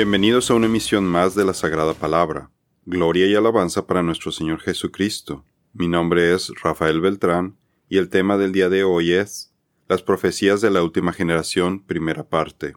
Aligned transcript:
Bienvenidos 0.00 0.50
a 0.50 0.54
una 0.54 0.64
emisión 0.64 1.04
más 1.04 1.34
de 1.34 1.44
la 1.44 1.52
Sagrada 1.52 1.92
Palabra. 1.92 2.50
Gloria 2.86 3.26
y 3.26 3.34
alabanza 3.34 3.86
para 3.86 4.02
nuestro 4.02 4.32
Señor 4.32 4.60
Jesucristo. 4.60 5.44
Mi 5.74 5.88
nombre 5.88 6.32
es 6.32 6.50
Rafael 6.62 7.02
Beltrán 7.02 7.58
y 7.86 7.98
el 7.98 8.08
tema 8.08 8.38
del 8.38 8.52
día 8.52 8.70
de 8.70 8.82
hoy 8.82 9.12
es 9.12 9.52
Las 9.88 10.00
profecías 10.00 10.62
de 10.62 10.70
la 10.70 10.82
última 10.82 11.12
generación, 11.12 11.84
primera 11.84 12.26
parte. 12.26 12.76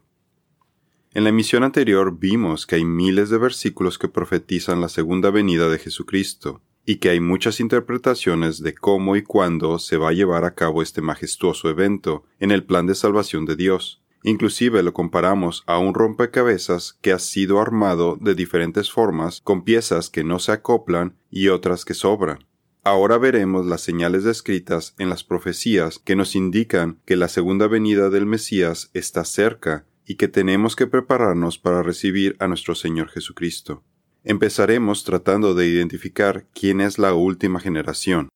En 1.14 1.24
la 1.24 1.30
emisión 1.30 1.64
anterior 1.64 2.20
vimos 2.20 2.68
que 2.68 2.76
hay 2.76 2.84
miles 2.84 3.30
de 3.30 3.38
versículos 3.38 3.98
que 3.98 4.10
profetizan 4.10 4.82
la 4.82 4.90
segunda 4.90 5.32
venida 5.32 5.70
de 5.70 5.80
Jesucristo, 5.80 6.62
y 6.86 6.98
que 6.98 7.10
hay 7.10 7.22
muchas 7.22 7.62
interpretaciones 7.62 8.62
de 8.62 8.76
cómo 8.76 9.16
y 9.16 9.24
cuándo 9.24 9.80
se 9.80 9.96
va 9.96 10.10
a 10.10 10.14
llevar 10.14 10.44
a 10.44 10.56
cabo 10.56 10.82
este 10.82 11.02
majestuoso 11.02 11.70
evento 11.70 12.26
en 12.42 12.52
el 12.52 12.66
plan 12.66 12.86
de 12.86 12.96
salvación 12.96 13.46
de 13.46 13.56
Dios. 13.56 14.03
Inclusive 14.24 14.82
lo 14.84 14.94
comparamos 14.94 15.64
a 15.68 15.78
un 15.78 15.94
rompecabezas 15.94 16.98
que 17.02 17.12
ha 17.12 17.20
sido 17.20 17.60
armado 17.60 18.18
de 18.20 18.36
diferentes 18.36 18.90
formas 18.90 19.42
con 19.44 19.64
piezas 19.64 20.10
que 20.10 20.24
no 20.24 20.40
se 20.40 20.54
acoplan 20.54 21.18
y 21.30 21.50
otras 21.50 21.84
que 21.84 21.94
sobran. 21.94 22.46
Ahora 22.86 23.18
veremos 23.18 23.66
las 23.66 23.82
señales 23.82 24.24
descritas 24.24 24.96
en 24.98 25.10
las 25.10 25.24
profecías 25.24 26.00
que 26.00 26.16
nos 26.16 26.36
indican 26.36 27.00
que 27.06 27.18
la 27.18 27.28
segunda 27.28 27.68
venida 27.68 28.10
del 28.10 28.26
Mesías 28.26 28.90
está 28.94 29.26
cerca 29.26 29.86
y 30.06 30.16
que 30.16 30.28
tenemos 30.28 30.76
que 30.76 30.88
prepararnos 30.88 31.58
para 31.58 31.84
recibir 31.84 32.36
a 32.40 32.48
nuestro 32.48 32.76
Señor 32.76 33.10
Jesucristo. 33.10 33.84
Empezaremos 34.24 35.04
tratando 35.04 35.54
de 35.54 35.68
identificar 35.68 36.46
quién 36.54 36.80
es 36.80 36.98
la 36.98 37.14
última 37.14 37.60
generación. 37.60 38.30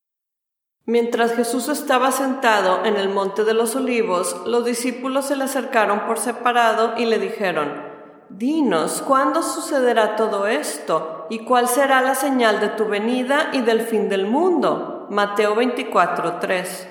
Mientras 0.89 1.35
Jesús 1.35 1.67
estaba 1.67 2.13
sentado 2.13 2.85
en 2.85 2.95
el 2.95 3.09
monte 3.09 3.43
de 3.43 3.53
los 3.53 3.75
olivos, 3.75 4.37
los 4.45 4.63
discípulos 4.63 5.27
se 5.27 5.35
le 5.35 5.43
acercaron 5.43 6.05
por 6.07 6.17
separado 6.17 6.93
y 6.97 7.05
le 7.05 7.19
dijeron, 7.19 7.73
Dinos, 8.29 9.03
¿cuándo 9.05 9.43
sucederá 9.43 10.15
todo 10.15 10.47
esto? 10.47 11.27
¿Y 11.29 11.39
cuál 11.39 11.67
será 11.67 12.01
la 12.01 12.15
señal 12.15 12.61
de 12.61 12.69
tu 12.69 12.85
venida 12.85 13.49
y 13.51 13.63
del 13.63 13.81
fin 13.81 14.07
del 14.07 14.27
mundo? 14.27 15.07
Mateo 15.09 15.55
24, 15.55 16.39
3. 16.39 16.87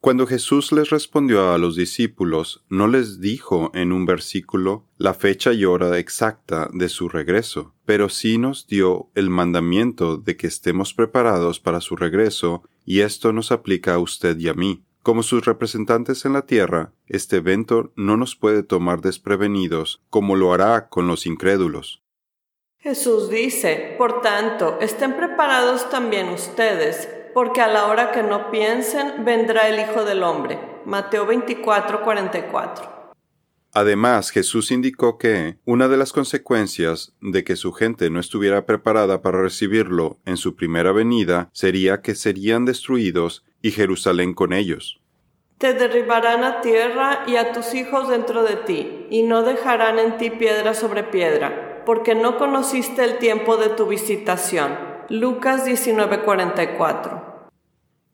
Cuando 0.00 0.26
Jesús 0.26 0.72
les 0.72 0.90
respondió 0.90 1.52
a 1.52 1.58
los 1.58 1.76
discípulos, 1.76 2.64
no 2.68 2.88
les 2.88 3.20
dijo 3.20 3.70
en 3.74 3.92
un 3.92 4.04
versículo 4.04 4.84
la 4.98 5.14
fecha 5.14 5.52
y 5.52 5.64
hora 5.64 5.96
exacta 5.96 6.68
de 6.72 6.88
su 6.88 7.08
regreso, 7.08 7.72
pero 7.84 8.08
sí 8.08 8.36
nos 8.36 8.66
dio 8.66 9.10
el 9.14 9.30
mandamiento 9.30 10.16
de 10.16 10.36
que 10.36 10.48
estemos 10.48 10.92
preparados 10.92 11.60
para 11.60 11.80
su 11.80 11.94
regreso 11.94 12.64
y 12.86 13.00
esto 13.00 13.34
nos 13.34 13.52
aplica 13.52 13.94
a 13.94 13.98
usted 13.98 14.38
y 14.38 14.48
a 14.48 14.54
mí. 14.54 14.82
Como 15.02 15.22
sus 15.22 15.44
representantes 15.44 16.24
en 16.24 16.32
la 16.32 16.46
tierra, 16.46 16.92
este 17.06 17.36
evento 17.36 17.92
no 17.96 18.16
nos 18.16 18.34
puede 18.34 18.62
tomar 18.62 19.02
desprevenidos 19.02 20.02
como 20.08 20.34
lo 20.34 20.52
hará 20.52 20.88
con 20.88 21.06
los 21.06 21.26
incrédulos. 21.26 22.02
Jesús 22.78 23.28
dice, 23.28 23.94
por 23.98 24.20
tanto, 24.20 24.78
estén 24.80 25.16
preparados 25.16 25.90
también 25.90 26.28
ustedes, 26.28 27.08
porque 27.34 27.60
a 27.60 27.68
la 27.68 27.86
hora 27.86 28.12
que 28.12 28.22
no 28.22 28.50
piensen 28.50 29.24
vendrá 29.24 29.68
el 29.68 29.80
Hijo 29.80 30.04
del 30.04 30.22
Hombre. 30.22 30.58
Mateo 30.84 31.26
24, 31.26 32.02
44. 32.02 32.95
Además, 33.76 34.30
Jesús 34.30 34.70
indicó 34.70 35.18
que 35.18 35.58
una 35.66 35.86
de 35.88 35.98
las 35.98 36.14
consecuencias 36.14 37.14
de 37.20 37.44
que 37.44 37.56
su 37.56 37.74
gente 37.74 38.08
no 38.08 38.20
estuviera 38.20 38.64
preparada 38.64 39.20
para 39.20 39.42
recibirlo 39.42 40.18
en 40.24 40.38
su 40.38 40.56
primera 40.56 40.92
venida 40.92 41.50
sería 41.52 42.00
que 42.00 42.14
serían 42.14 42.64
destruidos 42.64 43.44
y 43.60 43.72
Jerusalén 43.72 44.32
con 44.32 44.54
ellos. 44.54 45.02
Te 45.58 45.74
derribarán 45.74 46.42
a 46.42 46.62
tierra 46.62 47.24
y 47.26 47.36
a 47.36 47.52
tus 47.52 47.74
hijos 47.74 48.08
dentro 48.08 48.44
de 48.44 48.56
ti, 48.56 49.08
y 49.10 49.24
no 49.24 49.42
dejarán 49.42 49.98
en 49.98 50.16
ti 50.16 50.30
piedra 50.30 50.72
sobre 50.72 51.02
piedra, 51.02 51.82
porque 51.84 52.14
no 52.14 52.38
conociste 52.38 53.04
el 53.04 53.18
tiempo 53.18 53.58
de 53.58 53.68
tu 53.68 53.86
visitación. 53.86 54.74
Lucas 55.10 55.66
19:44 55.66 57.35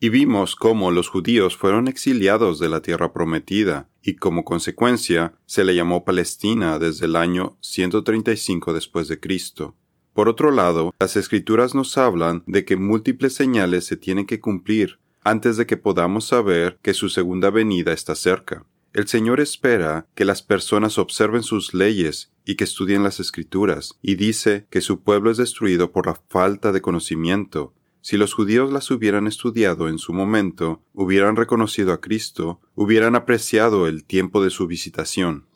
y 0.03 0.09
vimos 0.09 0.57
cómo 0.57 0.91
los 0.91 1.09
judíos 1.09 1.57
fueron 1.57 1.87
exiliados 1.87 2.59
de 2.59 2.69
la 2.69 2.83
tierra 2.83 3.13
prometida, 3.13 3.89
y 4.03 4.17
como 4.17 4.45
consecuencia 4.45 5.35
se 5.47 5.63
le 5.63 5.77
llamó 5.77 6.05
Palestina 6.05 6.81
desde 6.81 7.07
el 7.07 7.15
año 7.15 7.57
135 7.61 8.75
después 8.75 9.07
de 9.07 9.21
Cristo. 9.21 9.77
Por 10.13 10.29
otro 10.29 10.51
lado, 10.51 10.93
las 10.99 11.17
escrituras 11.17 11.77
nos 11.77 11.97
hablan 11.99 12.43
de 12.49 12.65
que 12.65 12.75
múltiples 12.75 13.35
señales 13.35 13.87
se 13.87 13.97
tienen 13.97 14.27
que 14.27 14.41
cumplir 14.41 14.99
antes 15.23 15.57
de 15.57 15.67
que 15.67 15.77
podamos 15.77 16.27
saber 16.27 16.81
que 16.83 16.95
su 16.95 17.09
segunda 17.09 17.51
venida 17.51 17.93
está 17.93 18.17
cerca. 18.17 18.67
El 18.93 19.07
Señor 19.07 19.39
espera 19.39 20.09
que 20.17 20.25
las 20.25 20.43
personas 20.43 20.99
observen 20.99 21.45
sus 21.45 21.75
leyes 21.75 22.33
y 22.45 22.57
que 22.57 22.65
estudien 22.65 23.05
las 23.05 23.21
escrituras, 23.21 23.97
y 24.03 24.17
dice 24.17 24.67
que 24.69 24.81
su 24.81 25.03
pueblo 25.03 25.31
es 25.31 25.37
destruido 25.37 25.93
por 25.93 26.07
la 26.07 26.21
falta 26.29 26.73
de 26.73 26.81
conocimiento, 26.81 27.73
si 28.03 28.17
los 28.17 28.35
judíos 28.35 28.73
las 28.73 28.91
hubieran 28.91 29.27
estudiado 29.27 29.89
en 29.89 29.99
su 29.99 30.13
momento, 30.13 30.83
hubieran 30.93 31.37
reconocido 31.37 31.93
a 31.93 32.01
Cristo, 32.01 32.61
hubieran 32.75 33.15
apreciado 33.15 33.87
el 33.87 34.05
tiempo 34.05 34.43
de 34.43 34.51
su 34.51 34.67
visitación. 34.67 35.47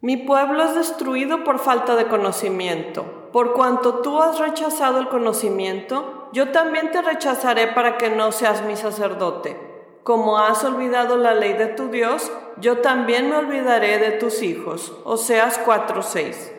Mi 0.00 0.16
pueblo 0.16 0.64
es 0.64 0.74
destruido 0.74 1.44
por 1.44 1.60
falta 1.60 1.94
de 1.94 2.08
conocimiento. 2.08 3.30
Por 3.32 3.52
cuanto 3.52 4.00
tú 4.00 4.20
has 4.20 4.40
rechazado 4.40 4.98
el 4.98 5.08
conocimiento, 5.08 6.28
yo 6.32 6.50
también 6.50 6.90
te 6.90 7.00
rechazaré 7.02 7.68
para 7.68 7.98
que 7.98 8.10
no 8.10 8.32
seas 8.32 8.64
mi 8.66 8.74
sacerdote. 8.74 9.56
Como 10.02 10.38
has 10.38 10.64
olvidado 10.64 11.16
la 11.16 11.34
ley 11.34 11.52
de 11.52 11.68
tu 11.68 11.86
Dios, 11.86 12.32
yo 12.60 12.78
también 12.78 13.30
me 13.30 13.36
olvidaré 13.36 13.98
de 13.98 14.10
tus 14.10 14.42
hijos. 14.42 14.92
Oseas 15.04 15.60
4:6. 15.64 16.52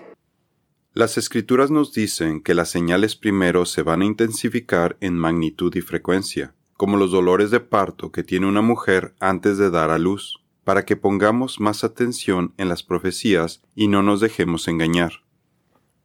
Las 0.95 1.17
escrituras 1.17 1.71
nos 1.71 1.91
dicen 1.91 2.39
que 2.39 2.53
las 2.53 2.69
señales 2.69 3.15
primero 3.15 3.65
se 3.65 3.81
van 3.81 4.03
a 4.03 4.05
intensificar 4.05 4.95
en 4.99 5.17
magnitud 5.17 5.75
y 5.75 5.81
frecuencia, 5.81 6.53
como 6.77 6.97
los 6.97 7.09
dolores 7.09 7.49
de 7.49 7.59
parto 7.59 8.11
que 8.11 8.21
tiene 8.21 8.45
una 8.45 8.61
mujer 8.61 9.15
antes 9.19 9.57
de 9.57 9.71
dar 9.71 9.89
a 9.89 9.97
luz, 9.97 10.43
para 10.63 10.85
que 10.85 10.95
pongamos 10.95 11.59
más 11.59 11.83
atención 11.83 12.53
en 12.57 12.69
las 12.69 12.83
profecías 12.83 13.63
y 13.73 13.87
no 13.87 14.03
nos 14.03 14.19
dejemos 14.19 14.67
engañar. 14.67 15.23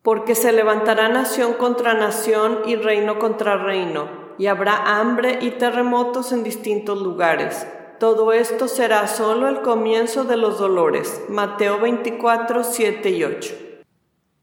Porque 0.00 0.34
se 0.34 0.52
levantará 0.52 1.10
nación 1.10 1.52
contra 1.52 1.92
nación 1.92 2.60
y 2.64 2.76
reino 2.76 3.18
contra 3.18 3.62
reino, 3.62 4.08
y 4.38 4.46
habrá 4.46 4.98
hambre 4.98 5.40
y 5.42 5.50
terremotos 5.50 6.32
en 6.32 6.42
distintos 6.42 7.02
lugares. 7.02 7.66
Todo 8.00 8.32
esto 8.32 8.68
será 8.68 9.06
solo 9.06 9.48
el 9.48 9.60
comienzo 9.60 10.24
de 10.24 10.38
los 10.38 10.58
dolores. 10.58 11.20
Mateo 11.28 11.78
24, 11.78 12.64
7 12.64 13.10
y 13.10 13.24
8. 13.24 13.67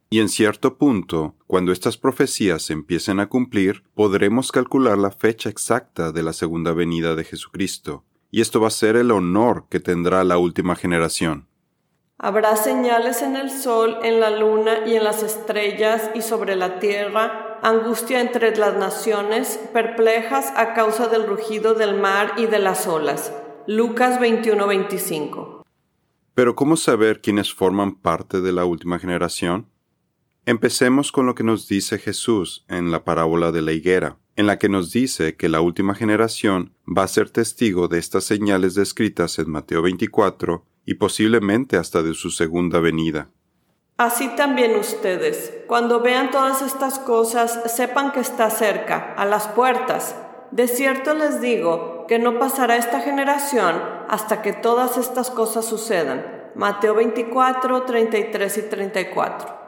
Y 0.10 0.20
en 0.20 0.30
cierto 0.30 0.78
punto, 0.78 1.36
cuando 1.48 1.72
estas 1.72 1.98
profecías 1.98 2.62
se 2.62 2.74
empiecen 2.74 3.20
a 3.20 3.28
cumplir, 3.28 3.84
podremos 3.96 4.52
calcular 4.52 4.98
la 4.98 5.12
fecha 5.12 5.50
exacta 5.50 6.12
de 6.12 6.24
la 6.24 6.34
segunda 6.34 6.74
venida 6.74 7.16
de 7.16 7.24
Jesucristo, 7.24 8.04
y 8.30 8.42
esto 8.42 8.62
va 8.62 8.68
a 8.68 8.72
ser 8.72 8.96
el 8.96 9.12
honor 9.12 9.66
que 9.70 9.80
tendrá 9.80 10.24
la 10.24 10.38
última 10.38 10.76
generación. 10.76 11.48
Habrá 12.18 12.56
señales 12.56 13.22
en 13.22 13.36
el 13.36 13.50
sol, 13.50 13.98
en 14.04 14.22
la 14.22 14.30
luna 14.30 14.88
y 14.88 14.96
en 14.96 15.04
las 15.04 15.22
estrellas 15.22 16.12
y 16.16 16.22
sobre 16.22 16.56
la 16.56 16.80
tierra, 16.80 17.60
angustia 17.62 18.22
entre 18.22 18.56
las 18.56 18.78
naciones, 18.78 19.60
perplejas 19.74 20.54
a 20.56 20.74
causa 20.74 21.08
del 21.08 21.28
rugido 21.28 21.74
del 21.74 22.00
mar 22.00 22.34
y 22.38 22.46
de 22.46 22.60
las 22.60 22.88
olas. 22.88 23.34
Lucas 23.68 24.20
21-25. 24.20 25.64
Pero 26.34 26.56
¿cómo 26.56 26.78
saber 26.78 27.22
quiénes 27.22 27.54
forman 27.54 27.96
parte 27.96 28.40
de 28.40 28.54
la 28.54 28.64
última 28.64 28.98
generación? 28.98 29.68
Empecemos 30.48 31.12
con 31.12 31.26
lo 31.26 31.34
que 31.34 31.44
nos 31.44 31.68
dice 31.68 31.98
Jesús 31.98 32.66
en 32.70 32.92
la 32.92 33.04
parábola 33.04 33.52
de 33.52 33.64
la 33.64 33.72
higuera, 33.72 34.18
en 34.36 34.46
la 34.46 34.60
que 34.60 34.70
nos 34.70 34.92
dice 34.92 35.36
que 35.36 35.50
la 35.50 35.60
última 35.60 35.96
generación 35.96 36.76
va 36.86 37.02
a 37.02 37.08
ser 37.08 37.32
testigo 37.32 37.88
de 37.88 37.98
estas 37.98 38.26
señales 38.26 38.76
descritas 38.76 39.40
en 39.40 39.50
Mateo 39.50 39.82
24 39.82 40.64
y 40.86 40.94
posiblemente 40.96 41.78
hasta 41.78 42.04
de 42.04 42.14
su 42.14 42.30
segunda 42.30 42.80
venida. 42.80 43.30
Así 43.98 44.28
también 44.36 44.78
ustedes, 44.78 45.52
cuando 45.66 46.02
vean 46.02 46.30
todas 46.30 46.62
estas 46.62 47.00
cosas, 47.00 47.62
sepan 47.76 48.12
que 48.12 48.20
está 48.20 48.52
cerca, 48.52 49.16
a 49.18 49.26
las 49.26 49.48
puertas. 49.48 50.16
De 50.52 50.68
cierto 50.68 51.16
les 51.16 51.42
digo 51.42 52.06
que 52.08 52.20
no 52.20 52.38
pasará 52.38 52.78
esta 52.78 53.00
generación 53.00 53.82
hasta 54.10 54.44
que 54.44 54.54
todas 54.54 54.98
estas 54.98 55.32
cosas 55.32 55.66
sucedan. 55.66 56.52
Mateo 56.54 56.94
24, 56.94 57.82
33 57.82 58.58
y 58.60 58.62
34. 58.62 59.65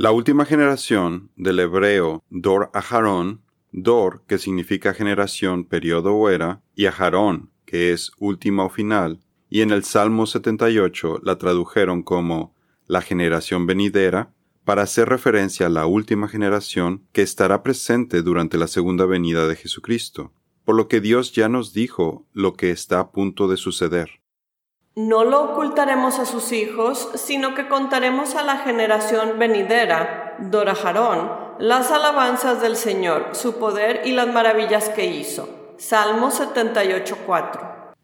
La 0.00 0.12
última 0.12 0.44
generación 0.44 1.32
del 1.34 1.58
hebreo 1.58 2.22
Dor 2.30 2.70
Aharón, 2.72 3.42
Dor 3.72 4.22
que 4.28 4.38
significa 4.38 4.94
generación, 4.94 5.64
periodo 5.64 6.14
o 6.14 6.30
era, 6.30 6.62
y 6.76 6.86
Aharón 6.86 7.50
que 7.66 7.92
es 7.92 8.12
última 8.20 8.64
o 8.64 8.68
final, 8.68 9.18
y 9.50 9.62
en 9.62 9.72
el 9.72 9.82
Salmo 9.82 10.26
78 10.26 11.18
la 11.24 11.36
tradujeron 11.36 12.04
como 12.04 12.54
la 12.86 13.02
generación 13.02 13.66
venidera, 13.66 14.32
para 14.64 14.82
hacer 14.82 15.08
referencia 15.08 15.66
a 15.66 15.70
la 15.70 15.86
última 15.86 16.28
generación 16.28 17.02
que 17.10 17.22
estará 17.22 17.64
presente 17.64 18.22
durante 18.22 18.56
la 18.56 18.68
segunda 18.68 19.04
venida 19.04 19.48
de 19.48 19.56
Jesucristo, 19.56 20.32
por 20.64 20.76
lo 20.76 20.86
que 20.86 21.00
Dios 21.00 21.32
ya 21.32 21.48
nos 21.48 21.72
dijo 21.72 22.24
lo 22.32 22.54
que 22.54 22.70
está 22.70 23.00
a 23.00 23.10
punto 23.10 23.48
de 23.48 23.56
suceder. 23.56 24.20
No 24.98 25.22
lo 25.22 25.52
ocultaremos 25.52 26.18
a 26.18 26.26
sus 26.26 26.50
hijos, 26.50 27.10
sino 27.14 27.54
que 27.54 27.68
contaremos 27.68 28.34
a 28.34 28.42
la 28.42 28.56
generación 28.56 29.38
venidera, 29.38 30.34
Dora 30.40 30.74
Jarón, 30.74 31.30
las 31.60 31.92
alabanzas 31.92 32.60
del 32.60 32.74
Señor, 32.74 33.28
su 33.30 33.60
poder 33.60 34.02
y 34.06 34.10
las 34.10 34.26
maravillas 34.26 34.88
que 34.88 35.06
hizo. 35.06 35.76
Salmo 35.76 36.32
78.4. 36.32 37.94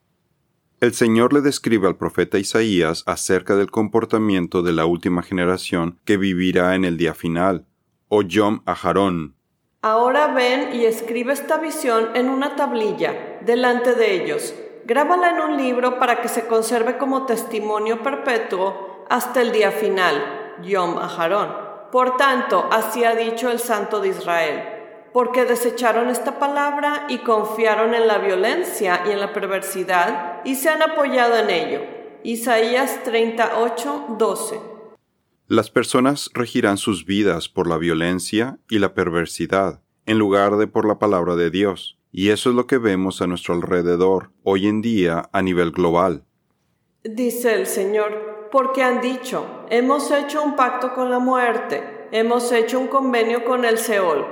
El 0.78 0.94
Señor 0.94 1.32
le 1.32 1.40
describe 1.40 1.88
al 1.88 1.96
profeta 1.96 2.38
Isaías 2.38 3.02
acerca 3.06 3.56
del 3.56 3.72
comportamiento 3.72 4.62
de 4.62 4.72
la 4.72 4.86
última 4.86 5.24
generación 5.24 5.98
que 6.04 6.16
vivirá 6.16 6.76
en 6.76 6.84
el 6.84 6.96
día 6.96 7.14
final, 7.14 7.66
o 8.06 8.22
Yom 8.22 8.60
Aharón. 8.66 9.34
Ahora 9.82 10.28
ven 10.28 10.72
y 10.76 10.84
escribe 10.84 11.32
esta 11.32 11.56
visión 11.56 12.10
en 12.14 12.28
una 12.28 12.54
tablilla, 12.54 13.40
delante 13.44 13.96
de 13.96 14.22
ellos 14.22 14.54
grábala 14.84 15.30
en 15.30 15.40
un 15.40 15.56
libro 15.56 15.98
para 15.98 16.20
que 16.20 16.28
se 16.28 16.46
conserve 16.46 16.98
como 16.98 17.26
testimonio 17.26 18.02
perpetuo 18.02 19.04
hasta 19.08 19.40
el 19.40 19.52
día 19.52 19.70
final, 19.70 20.56
Yom 20.62 20.98
Aharón. 20.98 21.64
Por 21.90 22.16
tanto, 22.16 22.66
así 22.70 23.04
ha 23.04 23.14
dicho 23.14 23.50
el 23.50 23.60
Santo 23.60 24.00
de 24.00 24.08
Israel, 24.08 24.62
porque 25.12 25.44
desecharon 25.44 26.08
esta 26.08 26.38
palabra 26.38 27.06
y 27.08 27.18
confiaron 27.18 27.94
en 27.94 28.08
la 28.08 28.18
violencia 28.18 29.02
y 29.06 29.12
en 29.12 29.20
la 29.20 29.32
perversidad 29.32 30.40
y 30.44 30.56
se 30.56 30.70
han 30.70 30.82
apoyado 30.82 31.36
en 31.36 31.50
ello. 31.50 31.80
Isaías 32.24 33.02
38, 33.04 34.16
12. 34.18 34.60
Las 35.46 35.70
personas 35.70 36.30
regirán 36.32 36.78
sus 36.78 37.04
vidas 37.04 37.48
por 37.48 37.68
la 37.68 37.76
violencia 37.76 38.58
y 38.68 38.78
la 38.78 38.94
perversidad, 38.94 39.82
en 40.06 40.18
lugar 40.18 40.56
de 40.56 40.66
por 40.66 40.88
la 40.88 40.98
palabra 40.98 41.36
de 41.36 41.50
Dios. 41.50 41.98
Y 42.16 42.30
eso 42.30 42.50
es 42.50 42.54
lo 42.54 42.68
que 42.68 42.78
vemos 42.78 43.20
a 43.20 43.26
nuestro 43.26 43.54
alrededor 43.54 44.30
hoy 44.44 44.68
en 44.68 44.82
día 44.82 45.28
a 45.32 45.42
nivel 45.42 45.72
global. 45.72 46.22
Dice 47.02 47.54
el 47.54 47.66
Señor, 47.66 48.50
porque 48.52 48.84
han 48.84 49.00
dicho, 49.00 49.44
hemos 49.68 50.12
hecho 50.12 50.40
un 50.40 50.54
pacto 50.54 50.94
con 50.94 51.10
la 51.10 51.18
muerte, 51.18 52.06
hemos 52.12 52.52
hecho 52.52 52.78
un 52.78 52.86
convenio 52.86 53.44
con 53.44 53.64
el 53.64 53.78
Seol. 53.78 54.24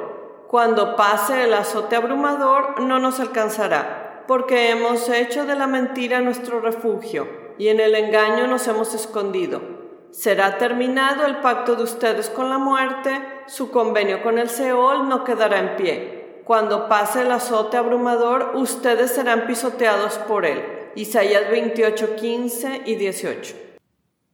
Cuando 0.47 0.95
pase 0.95 1.43
el 1.43 1.55
azote 1.55 1.97
abrumador 1.97 2.81
no 2.81 3.01
nos 3.01 3.19
alcanzará, 3.19 4.23
porque 4.29 4.71
hemos 4.71 5.09
hecho 5.09 5.45
de 5.45 5.57
la 5.57 5.67
mentira 5.67 6.21
nuestro 6.21 6.61
refugio, 6.61 7.27
y 7.59 7.67
en 7.67 7.81
el 7.81 7.97
engaño 7.97 8.47
nos 8.47 8.69
hemos 8.69 8.95
escondido. 8.95 9.61
Será 10.13 10.57
terminado 10.57 11.27
el 11.27 11.41
pacto 11.41 11.75
de 11.75 11.83
ustedes 11.83 12.31
con 12.31 12.49
la 12.49 12.59
muerte, 12.59 13.11
su 13.49 13.73
convenio 13.73 14.23
con 14.23 14.39
el 14.39 14.51
Seol 14.51 15.09
no 15.09 15.25
quedará 15.25 15.59
en 15.59 15.75
pie 15.75 16.22
cuando 16.53 16.87
pase 16.87 17.23
el 17.23 17.33
azote 17.33 17.79
abrumador, 17.79 18.53
ustedes 18.57 19.15
serán 19.15 19.47
pisoteados 19.47 20.19
por 20.29 20.45
él. 20.45 20.61
Isaías 20.95 21.51
28, 21.51 22.17
15 22.17 22.83
y 22.85 22.97
18. 22.97 23.57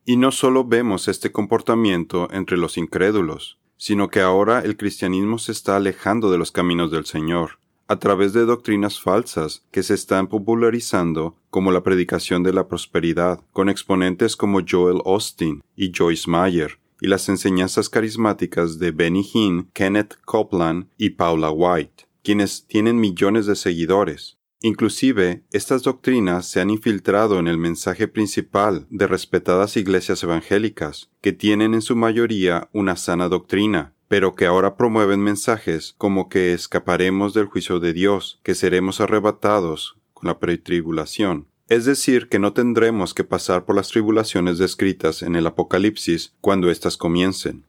Y 0.04 0.16
no 0.16 0.32
solo 0.32 0.64
vemos 0.64 1.06
este 1.06 1.30
comportamiento 1.30 2.26
entre 2.32 2.56
los 2.56 2.76
incrédulos, 2.76 3.60
sino 3.76 4.08
que 4.08 4.20
ahora 4.20 4.62
el 4.64 4.76
cristianismo 4.76 5.38
se 5.38 5.52
está 5.52 5.76
alejando 5.76 6.28
de 6.32 6.38
los 6.38 6.50
caminos 6.50 6.90
del 6.90 7.06
Señor, 7.06 7.60
a 7.86 8.00
través 8.00 8.32
de 8.32 8.46
doctrinas 8.46 9.00
falsas 9.00 9.64
que 9.70 9.84
se 9.84 9.94
están 9.94 10.26
popularizando 10.26 11.36
como 11.50 11.70
la 11.70 11.84
predicación 11.84 12.42
de 12.42 12.52
la 12.52 12.66
prosperidad, 12.66 13.42
con 13.52 13.68
exponentes 13.68 14.34
como 14.34 14.62
Joel 14.68 15.02
Austin 15.06 15.62
y 15.76 15.92
Joyce 15.96 16.28
Meyer, 16.28 16.80
y 17.00 17.06
las 17.06 17.28
enseñanzas 17.28 17.88
carismáticas 17.88 18.80
de 18.80 18.90
Benny 18.90 19.24
Hinn, 19.32 19.70
Kenneth 19.72 20.16
Copeland 20.24 20.88
y 20.98 21.10
Paula 21.10 21.52
White, 21.52 22.07
quienes 22.28 22.66
tienen 22.66 23.00
millones 23.00 23.46
de 23.46 23.56
seguidores. 23.56 24.36
Inclusive, 24.60 25.44
estas 25.50 25.82
doctrinas 25.82 26.46
se 26.46 26.60
han 26.60 26.68
infiltrado 26.68 27.38
en 27.38 27.48
el 27.48 27.56
mensaje 27.56 28.06
principal 28.06 28.86
de 28.90 29.06
respetadas 29.06 29.78
iglesias 29.78 30.22
evangélicas, 30.22 31.08
que 31.22 31.32
tienen 31.32 31.72
en 31.72 31.80
su 31.80 31.96
mayoría 31.96 32.68
una 32.74 32.96
sana 32.96 33.30
doctrina, 33.30 33.94
pero 34.08 34.34
que 34.34 34.44
ahora 34.44 34.76
promueven 34.76 35.20
mensajes 35.20 35.94
como 35.96 36.28
que 36.28 36.52
escaparemos 36.52 37.32
del 37.32 37.46
juicio 37.46 37.80
de 37.80 37.94
Dios, 37.94 38.40
que 38.42 38.54
seremos 38.54 39.00
arrebatados 39.00 39.96
con 40.12 40.28
la 40.28 40.38
pretribulación, 40.38 41.46
es 41.70 41.86
decir, 41.86 42.28
que 42.28 42.38
no 42.38 42.52
tendremos 42.52 43.14
que 43.14 43.24
pasar 43.24 43.64
por 43.64 43.74
las 43.74 43.88
tribulaciones 43.88 44.58
descritas 44.58 45.22
en 45.22 45.34
el 45.34 45.46
Apocalipsis 45.46 46.34
cuando 46.42 46.70
éstas 46.70 46.98
comiencen. 46.98 47.64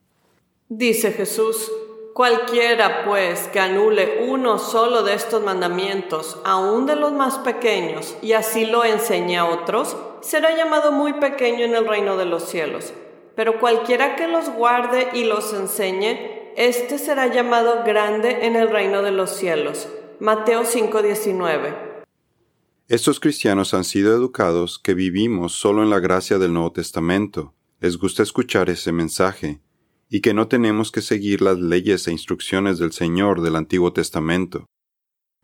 Dice 0.68 1.14
Jesús, 1.14 1.72
cualquiera 2.14 3.06
pues 3.06 3.48
que 3.48 3.60
anule 3.60 4.26
uno 4.28 4.60
solo 4.60 5.04
de 5.04 5.14
estos 5.14 5.44
mandamientos, 5.44 6.38
aun 6.44 6.86
de 6.86 6.96
los 6.96 7.12
más 7.14 7.40
pequeños, 7.40 8.16
y 8.22 8.34
así 8.34 8.66
lo 8.66 8.84
enseñe 8.84 9.38
a 9.38 9.46
otros, 9.46 9.96
será 10.22 10.56
llamado 10.56 10.92
muy 10.92 11.14
pequeño 11.14 11.66
en 11.66 11.76
el 11.76 11.88
reino 11.88 12.18
de 12.18 12.26
los 12.26 12.44
cielos. 12.44 12.94
Pero 13.36 13.60
cualquiera 13.60 14.16
que 14.16 14.28
los 14.28 14.50
guarde 14.50 15.10
y 15.14 15.24
los 15.24 15.54
enseñe, 15.54 16.52
éste 16.56 16.98
será 16.98 17.28
llamado 17.28 17.84
grande 17.86 18.46
en 18.46 18.56
el 18.56 18.70
reino 18.70 19.02
de 19.02 19.12
los 19.12 19.30
cielos. 19.32 19.88
Mateo 20.20 20.64
5:19 20.66 21.90
estos 22.90 23.20
cristianos 23.20 23.76
han 23.76 23.84
sido 23.84 24.16
educados 24.16 24.80
que 24.80 24.96
vivimos 24.96 25.54
solo 25.54 25.84
en 25.84 25.92
la 25.92 26.00
gracia 26.00 26.40
del 26.40 26.54
Nuevo 26.54 26.72
Testamento. 26.72 27.54
Les 27.80 27.98
gusta 27.98 28.24
escuchar 28.24 28.68
ese 28.72 28.92
mensaje, 28.92 29.62
y 30.10 30.22
que 30.22 30.34
no 30.34 30.48
tenemos 30.48 30.92
que 30.92 31.02
seguir 31.02 31.42
las 31.42 31.60
leyes 31.60 32.08
e 32.08 32.12
instrucciones 32.12 32.80
del 32.80 32.92
Señor 32.92 33.42
del 33.42 33.56
Antiguo 33.56 33.94
Testamento. 33.94 34.66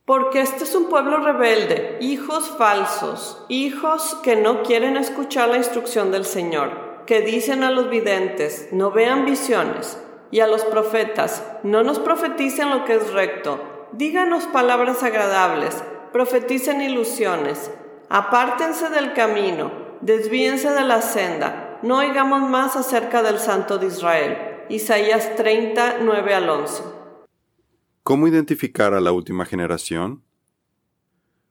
Porque 0.05 0.41
este 0.41 0.63
es 0.63 0.75
un 0.75 0.89
pueblo 0.89 1.17
rebelde, 1.17 1.97
hijos 2.01 2.49
falsos, 2.57 3.43
hijos 3.49 4.17
que 4.23 4.35
no 4.35 4.63
quieren 4.63 4.97
escuchar 4.97 5.49
la 5.49 5.57
instrucción 5.57 6.11
del 6.11 6.25
Señor, 6.25 7.03
que 7.05 7.21
dicen 7.21 7.63
a 7.63 7.71
los 7.71 7.89
videntes, 7.89 8.69
no 8.71 8.91
vean 8.91 9.25
visiones, 9.25 9.99
y 10.31 10.39
a 10.41 10.47
los 10.47 10.63
profetas, 10.63 11.43
no 11.63 11.83
nos 11.83 11.99
profeticen 11.99 12.69
lo 12.69 12.85
que 12.85 12.95
es 12.95 13.13
recto, 13.13 13.87
díganos 13.93 14.45
palabras 14.45 15.01
agradables, 15.03 15.83
profeticen 16.11 16.81
ilusiones, 16.81 17.71
apártense 18.09 18.89
del 18.89 19.13
camino, 19.13 19.71
desvíense 20.01 20.71
de 20.71 20.81
la 20.81 21.01
senda, 21.01 21.79
no 21.81 21.97
oigamos 21.97 22.41
más 22.49 22.75
acerca 22.75 23.23
del 23.23 23.39
Santo 23.39 23.77
de 23.77 23.87
Israel. 23.87 24.54
Isaías 24.69 25.35
30, 25.35 25.99
9 26.01 26.33
al 26.33 26.49
11. 26.49 26.83
¿Cómo 28.01 28.27
identificar 28.27 28.95
a 28.95 28.99
la 28.99 29.11
última 29.11 29.45
generación? 29.45 30.23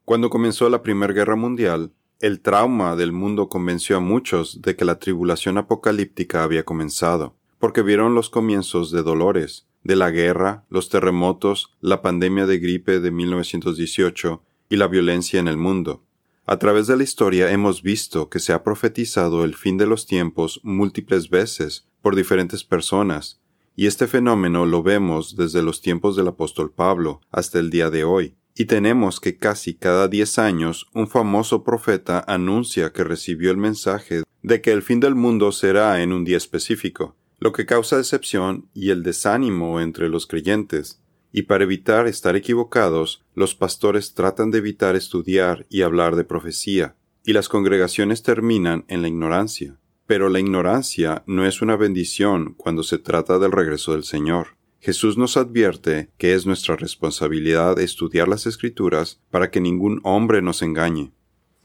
Cuando 0.04 0.30
comenzó 0.30 0.68
la 0.68 0.82
Primera 0.82 1.12
Guerra 1.12 1.36
Mundial, 1.36 1.92
el 2.20 2.40
trauma 2.40 2.96
del 2.96 3.12
mundo 3.12 3.48
convenció 3.48 3.98
a 3.98 4.00
muchos 4.00 4.62
de 4.62 4.74
que 4.74 4.84
la 4.84 4.98
tribulación 4.98 5.58
apocalíptica 5.58 6.42
había 6.42 6.64
comenzado, 6.64 7.36
porque 7.60 7.82
vieron 7.82 8.16
los 8.16 8.30
comienzos 8.30 8.90
de 8.90 9.04
dolores, 9.04 9.68
de 9.84 9.94
la 9.94 10.10
guerra, 10.10 10.64
los 10.68 10.88
terremotos, 10.88 11.76
la 11.80 12.02
pandemia 12.02 12.46
de 12.46 12.58
gripe 12.58 12.98
de 12.98 13.12
1918 13.12 14.42
y 14.70 14.76
la 14.76 14.88
violencia 14.88 15.38
en 15.38 15.46
el 15.46 15.56
mundo. 15.56 16.03
A 16.46 16.58
través 16.58 16.86
de 16.86 16.96
la 16.96 17.02
historia 17.02 17.50
hemos 17.52 17.82
visto 17.82 18.28
que 18.28 18.38
se 18.38 18.52
ha 18.52 18.62
profetizado 18.62 19.44
el 19.44 19.54
fin 19.54 19.78
de 19.78 19.86
los 19.86 20.06
tiempos 20.06 20.60
múltiples 20.62 21.30
veces 21.30 21.86
por 22.02 22.14
diferentes 22.14 22.64
personas, 22.64 23.40
y 23.74 23.86
este 23.86 24.06
fenómeno 24.06 24.66
lo 24.66 24.82
vemos 24.82 25.36
desde 25.36 25.62
los 25.62 25.80
tiempos 25.80 26.16
del 26.16 26.28
apóstol 26.28 26.70
Pablo 26.70 27.22
hasta 27.32 27.58
el 27.58 27.70
día 27.70 27.88
de 27.88 28.04
hoy. 28.04 28.36
Y 28.54 28.66
tenemos 28.66 29.20
que 29.20 29.38
casi 29.38 29.74
cada 29.74 30.06
diez 30.06 30.38
años 30.38 30.86
un 30.92 31.08
famoso 31.08 31.64
profeta 31.64 32.22
anuncia 32.28 32.92
que 32.92 33.04
recibió 33.04 33.50
el 33.50 33.56
mensaje 33.56 34.22
de 34.42 34.60
que 34.60 34.72
el 34.72 34.82
fin 34.82 35.00
del 35.00 35.14
mundo 35.14 35.50
será 35.50 36.02
en 36.02 36.12
un 36.12 36.24
día 36.24 36.36
específico, 36.36 37.16
lo 37.40 37.52
que 37.52 37.64
causa 37.64 37.96
decepción 37.96 38.68
y 38.74 38.90
el 38.90 39.02
desánimo 39.02 39.80
entre 39.80 40.10
los 40.10 40.26
creyentes 40.26 41.00
y 41.36 41.42
para 41.42 41.64
evitar 41.64 42.06
estar 42.06 42.36
equivocados, 42.36 43.24
los 43.34 43.56
pastores 43.56 44.14
tratan 44.14 44.52
de 44.52 44.58
evitar 44.58 44.94
estudiar 44.94 45.66
y 45.68 45.82
hablar 45.82 46.14
de 46.14 46.22
profecía, 46.22 46.94
y 47.24 47.32
las 47.32 47.48
congregaciones 47.48 48.22
terminan 48.22 48.84
en 48.86 49.02
la 49.02 49.08
ignorancia. 49.08 49.76
Pero 50.06 50.28
la 50.28 50.38
ignorancia 50.38 51.24
no 51.26 51.44
es 51.44 51.60
una 51.60 51.74
bendición 51.74 52.54
cuando 52.56 52.84
se 52.84 52.98
trata 52.98 53.40
del 53.40 53.50
regreso 53.50 53.94
del 53.94 54.04
Señor. 54.04 54.56
Jesús 54.78 55.18
nos 55.18 55.36
advierte 55.36 56.08
que 56.18 56.34
es 56.34 56.46
nuestra 56.46 56.76
responsabilidad 56.76 57.80
estudiar 57.80 58.28
las 58.28 58.46
Escrituras 58.46 59.20
para 59.32 59.50
que 59.50 59.60
ningún 59.60 60.00
hombre 60.04 60.40
nos 60.40 60.62
engañe. 60.62 61.10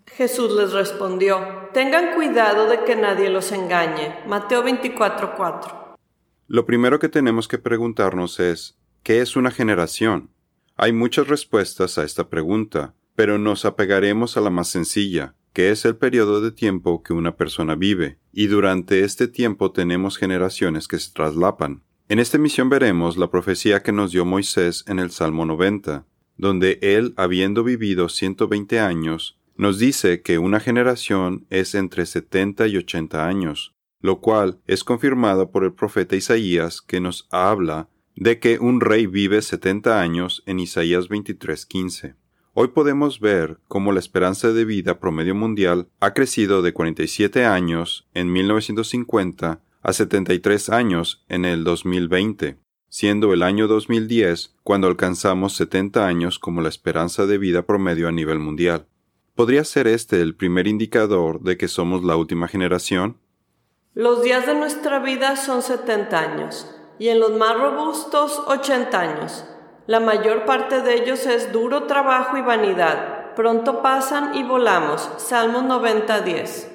Jesús 0.07 0.51
les 0.51 0.73
respondió, 0.73 1.45
Tengan 1.75 2.15
cuidado 2.15 2.67
de 2.67 2.83
que 2.85 2.95
nadie 2.95 3.29
los 3.29 3.51
engañe. 3.51 4.15
Mateo 4.27 4.63
24:4. 4.63 5.95
Lo 6.47 6.65
primero 6.65 6.97
que 6.97 7.09
tenemos 7.09 7.47
que 7.47 7.59
preguntarnos 7.59 8.39
es, 8.39 8.78
¿Qué 9.03 9.21
es 9.21 9.35
una 9.35 9.51
generación? 9.51 10.29
Hay 10.75 10.91
muchas 10.93 11.27
respuestas 11.27 11.97
a 11.97 12.03
esta 12.03 12.29
pregunta, 12.29 12.93
pero 13.15 13.37
nos 13.37 13.65
apegaremos 13.65 14.37
a 14.37 14.41
la 14.41 14.49
más 14.49 14.69
sencilla, 14.69 15.35
que 15.53 15.71
es 15.71 15.85
el 15.85 15.95
periodo 15.95 16.41
de 16.41 16.51
tiempo 16.51 17.01
que 17.01 17.13
una 17.13 17.35
persona 17.35 17.75
vive, 17.75 18.19
y 18.31 18.47
durante 18.47 19.03
este 19.03 19.27
tiempo 19.27 19.71
tenemos 19.71 20.17
generaciones 20.17 20.87
que 20.87 20.99
se 20.99 21.11
traslapan. 21.11 21.83
En 22.07 22.19
esta 22.19 22.37
misión 22.37 22.69
veremos 22.69 23.17
la 23.17 23.31
profecía 23.31 23.81
que 23.81 23.91
nos 23.91 24.11
dio 24.11 24.25
Moisés 24.25 24.83
en 24.87 24.99
el 24.99 25.11
Salmo 25.11 25.45
90, 25.45 26.05
donde 26.37 26.79
él, 26.81 27.13
habiendo 27.17 27.63
vivido 27.63 28.09
120 28.09 28.79
años, 28.79 29.39
nos 29.55 29.79
dice 29.79 30.21
que 30.21 30.39
una 30.39 30.59
generación 30.59 31.45
es 31.49 31.75
entre 31.75 32.05
70 32.05 32.67
y 32.67 32.77
80 32.77 33.27
años, 33.27 33.73
lo 34.01 34.21
cual 34.21 34.59
es 34.67 34.83
confirmado 34.83 35.51
por 35.51 35.63
el 35.63 35.73
profeta 35.73 36.15
Isaías 36.15 36.81
que 36.81 37.01
nos 37.01 37.27
habla 37.31 37.89
de 38.19 38.37
que 38.37 38.59
un 38.59 38.81
rey 38.81 39.07
vive 39.07 39.41
70 39.41 40.01
años 40.01 40.43
en 40.45 40.59
Isaías 40.59 41.07
23:15. 41.07 42.15
Hoy 42.53 42.67
podemos 42.67 43.21
ver 43.21 43.59
cómo 43.69 43.93
la 43.93 44.01
esperanza 44.01 44.51
de 44.51 44.65
vida 44.65 44.99
promedio 44.99 45.35
mundial 45.35 45.87
ha 46.01 46.13
crecido 46.13 46.61
de 46.61 46.73
47 46.73 47.45
años 47.45 48.09
en 48.13 48.29
1950 48.33 49.61
a 49.81 49.93
73 49.93 50.69
años 50.69 51.23
en 51.29 51.45
el 51.45 51.63
2020, 51.63 52.57
siendo 52.89 53.33
el 53.33 53.41
año 53.41 53.69
2010 53.69 54.53
cuando 54.63 54.87
alcanzamos 54.87 55.53
70 55.53 56.05
años 56.05 56.39
como 56.39 56.59
la 56.59 56.67
esperanza 56.67 57.25
de 57.25 57.37
vida 57.37 57.65
promedio 57.65 58.09
a 58.09 58.11
nivel 58.11 58.39
mundial. 58.39 58.85
¿Podría 59.33 59.63
ser 59.63 59.87
este 59.87 60.21
el 60.21 60.35
primer 60.35 60.67
indicador 60.67 61.41
de 61.41 61.55
que 61.55 61.69
somos 61.69 62.03
la 62.03 62.17
última 62.17 62.49
generación? 62.49 63.15
Los 63.93 64.23
días 64.23 64.45
de 64.45 64.55
nuestra 64.55 64.99
vida 64.99 65.37
son 65.37 65.61
70 65.61 66.19
años, 66.19 66.78
y 66.99 67.07
en 67.07 67.19
los 67.19 67.31
más 67.31 67.57
robustos 67.57 68.41
80 68.45 68.99
años. 68.99 69.45
La 69.87 69.99
mayor 69.99 70.45
parte 70.45 70.81
de 70.81 71.01
ellos 71.01 71.25
es 71.25 71.51
duro 71.51 71.83
trabajo 71.83 72.37
y 72.37 72.41
vanidad. 72.41 73.33
Pronto 73.35 73.81
pasan 73.81 74.35
y 74.35 74.43
volamos. 74.43 75.09
Salmos 75.17 75.63
90:10. 75.63 76.67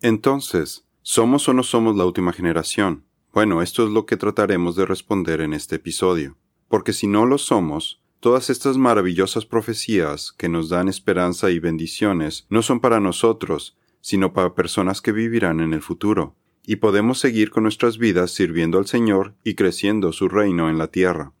Entonces, 0.00 0.86
¿somos 1.02 1.48
o 1.48 1.52
no 1.52 1.62
somos 1.62 1.96
la 1.96 2.06
última 2.06 2.32
generación? 2.32 3.04
Bueno, 3.32 3.60
esto 3.60 3.84
es 3.84 3.90
lo 3.90 4.06
que 4.06 4.16
trataremos 4.16 4.76
de 4.76 4.86
responder 4.86 5.40
en 5.40 5.52
este 5.52 5.76
episodio. 5.76 6.36
Porque 6.68 6.92
si 6.92 7.06
no 7.06 7.26
lo 7.26 7.36
somos, 7.36 8.00
Todas 8.24 8.48
estas 8.48 8.78
maravillosas 8.78 9.44
profecías 9.44 10.32
que 10.32 10.48
nos 10.48 10.70
dan 10.70 10.88
esperanza 10.88 11.50
y 11.50 11.58
bendiciones 11.58 12.46
no 12.48 12.62
son 12.62 12.80
para 12.80 12.98
nosotros, 12.98 13.76
sino 14.00 14.32
para 14.32 14.54
personas 14.54 15.02
que 15.02 15.12
vivirán 15.12 15.60
en 15.60 15.74
el 15.74 15.82
futuro, 15.82 16.34
y 16.66 16.76
podemos 16.76 17.18
seguir 17.18 17.50
con 17.50 17.64
nuestras 17.64 17.98
vidas 17.98 18.30
sirviendo 18.30 18.78
al 18.78 18.86
Señor 18.86 19.34
y 19.44 19.54
creciendo 19.54 20.12
su 20.12 20.28
reino 20.28 20.70
en 20.70 20.78
la 20.78 20.88
tierra. 20.88 21.32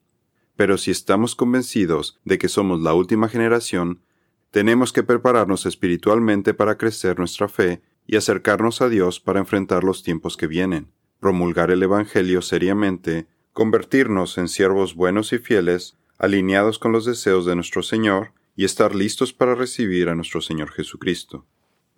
Pero 0.56 0.78
si 0.78 0.90
estamos 0.90 1.34
convencidos 1.34 2.20
de 2.24 2.38
que 2.38 2.48
somos 2.48 2.80
la 2.80 2.94
última 2.94 3.28
generación, 3.28 4.02
tenemos 4.50 4.92
que 4.92 5.02
prepararnos 5.02 5.66
espiritualmente 5.66 6.54
para 6.54 6.78
crecer 6.78 7.18
nuestra 7.18 7.48
fe 7.48 7.82
y 8.06 8.16
acercarnos 8.16 8.82
a 8.82 8.88
Dios 8.88 9.18
para 9.18 9.40
enfrentar 9.40 9.82
los 9.82 10.02
tiempos 10.02 10.36
que 10.36 10.46
vienen, 10.46 10.92
promulgar 11.18 11.70
el 11.70 11.82
Evangelio 11.82 12.42
seriamente, 12.42 13.26
convertirnos 13.52 14.38
en 14.38 14.48
siervos 14.48 14.94
buenos 14.94 15.32
y 15.32 15.38
fieles, 15.38 15.96
alineados 16.18 16.78
con 16.78 16.92
los 16.92 17.04
deseos 17.04 17.46
de 17.46 17.54
nuestro 17.54 17.82
Señor 17.82 18.32
y 18.54 18.64
estar 18.64 18.94
listos 18.94 19.32
para 19.32 19.54
recibir 19.54 20.08
a 20.08 20.14
nuestro 20.14 20.40
Señor 20.40 20.70
Jesucristo. 20.70 21.46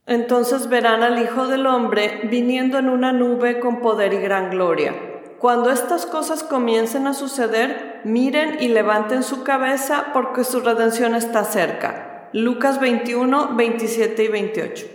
Entonces 0.07 0.69
verán 0.69 1.03
al 1.03 1.21
Hijo 1.23 1.49
del 1.49 1.67
Hombre 1.67 2.29
viniendo 2.31 2.79
en 2.79 2.89
una 2.89 3.13
nube 3.13 3.61
con 3.61 3.81
poder 3.81 4.15
y 4.15 4.19
gran 4.19 4.51
gloria. 4.51 4.95
Cuando 5.39 5.71
estas 5.71 6.07
cosas 6.07 6.43
comiencen 6.43 7.07
a 7.07 7.15
suceder, 7.15 8.01
miren 8.05 8.57
y 8.61 8.69
levanten 8.69 9.23
su 9.23 9.43
cabeza 9.43 10.13
porque 10.13 10.45
su 10.45 10.61
redención 10.61 11.15
está 11.15 11.45
cerca. 11.45 12.31
Lucas 12.33 12.81
21, 12.81 13.55
27 13.57 14.25
y 14.25 14.29
28. 14.29 14.87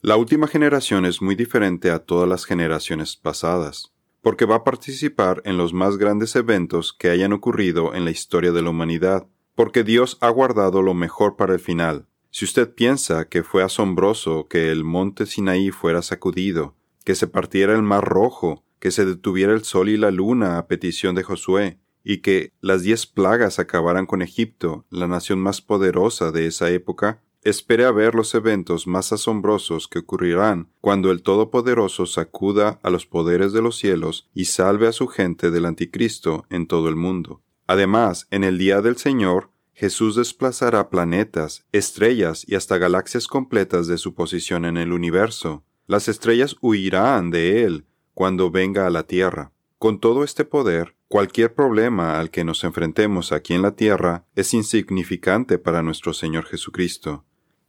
La 0.00 0.16
última 0.16 0.48
generación 0.48 1.06
es 1.06 1.22
muy 1.22 1.34
diferente 1.34 1.90
a 1.90 2.00
todas 2.00 2.28
las 2.28 2.44
generaciones 2.44 3.16
pasadas 3.16 3.94
porque 4.24 4.46
va 4.46 4.56
a 4.56 4.64
participar 4.64 5.42
en 5.44 5.58
los 5.58 5.74
más 5.74 5.98
grandes 5.98 6.34
eventos 6.34 6.94
que 6.94 7.10
hayan 7.10 7.34
ocurrido 7.34 7.94
en 7.94 8.06
la 8.06 8.10
historia 8.10 8.52
de 8.52 8.62
la 8.62 8.70
humanidad, 8.70 9.26
porque 9.54 9.84
Dios 9.84 10.16
ha 10.22 10.30
guardado 10.30 10.80
lo 10.80 10.94
mejor 10.94 11.36
para 11.36 11.52
el 11.52 11.60
final. 11.60 12.06
Si 12.34 12.44
usted 12.44 12.74
piensa 12.74 13.28
que 13.28 13.44
fue 13.44 13.62
asombroso 13.62 14.48
que 14.48 14.72
el 14.72 14.82
monte 14.82 15.24
Sinaí 15.24 15.70
fuera 15.70 16.02
sacudido, 16.02 16.74
que 17.04 17.14
se 17.14 17.28
partiera 17.28 17.76
el 17.76 17.82
mar 17.82 18.02
rojo, 18.02 18.64
que 18.80 18.90
se 18.90 19.04
detuviera 19.04 19.52
el 19.52 19.62
sol 19.62 19.88
y 19.88 19.96
la 19.96 20.10
luna 20.10 20.58
a 20.58 20.66
petición 20.66 21.14
de 21.14 21.22
Josué, 21.22 21.78
y 22.02 22.22
que 22.22 22.50
las 22.60 22.82
diez 22.82 23.06
plagas 23.06 23.60
acabaran 23.60 24.04
con 24.04 24.20
Egipto, 24.20 24.84
la 24.90 25.06
nación 25.06 25.38
más 25.38 25.60
poderosa 25.60 26.32
de 26.32 26.46
esa 26.46 26.70
época, 26.70 27.22
Espere 27.42 27.84
a 27.84 27.92
ver 27.92 28.14
los 28.14 28.34
eventos 28.34 28.86
más 28.86 29.12
asombrosos 29.12 29.86
que 29.86 29.98
ocurrirán 29.98 30.70
cuando 30.80 31.10
el 31.12 31.22
Todopoderoso 31.22 32.06
sacuda 32.06 32.80
a 32.82 32.88
los 32.88 33.04
poderes 33.04 33.52
de 33.52 33.60
los 33.60 33.76
cielos 33.76 34.30
y 34.34 34.46
salve 34.46 34.88
a 34.88 34.92
su 34.92 35.08
gente 35.08 35.50
del 35.50 35.66
anticristo 35.66 36.46
en 36.48 36.66
todo 36.66 36.88
el 36.88 36.96
mundo. 36.96 37.42
Además, 37.66 38.26
en 38.30 38.44
el 38.44 38.56
día 38.56 38.80
del 38.80 38.96
Señor, 38.96 39.50
Jesús 39.74 40.16
desplazará 40.16 40.88
planetas, 40.88 41.66
estrellas 41.72 42.44
y 42.46 42.54
hasta 42.54 42.78
galaxias 42.78 43.26
completas 43.26 43.86
de 43.86 43.98
su 43.98 44.14
posición 44.14 44.64
en 44.64 44.76
el 44.76 44.92
universo. 44.92 45.64
Las 45.86 46.08
estrellas 46.08 46.56
huirán 46.60 47.30
de 47.30 47.64
él 47.64 47.84
cuando 48.14 48.50
venga 48.50 48.86
a 48.86 48.90
la 48.90 49.02
tierra. 49.02 49.52
Con 49.78 50.00
todo 50.00 50.24
este 50.24 50.44
poder, 50.44 50.94
cualquier 51.08 51.54
problema 51.54 52.18
al 52.18 52.30
que 52.30 52.44
nos 52.44 52.64
enfrentemos 52.64 53.32
aquí 53.32 53.52
en 53.52 53.62
la 53.62 53.76
tierra 53.76 54.24
es 54.34 54.54
insignificante 54.54 55.58
para 55.58 55.82
nuestro 55.82 56.14
Señor 56.14 56.46
Jesucristo 56.46 57.24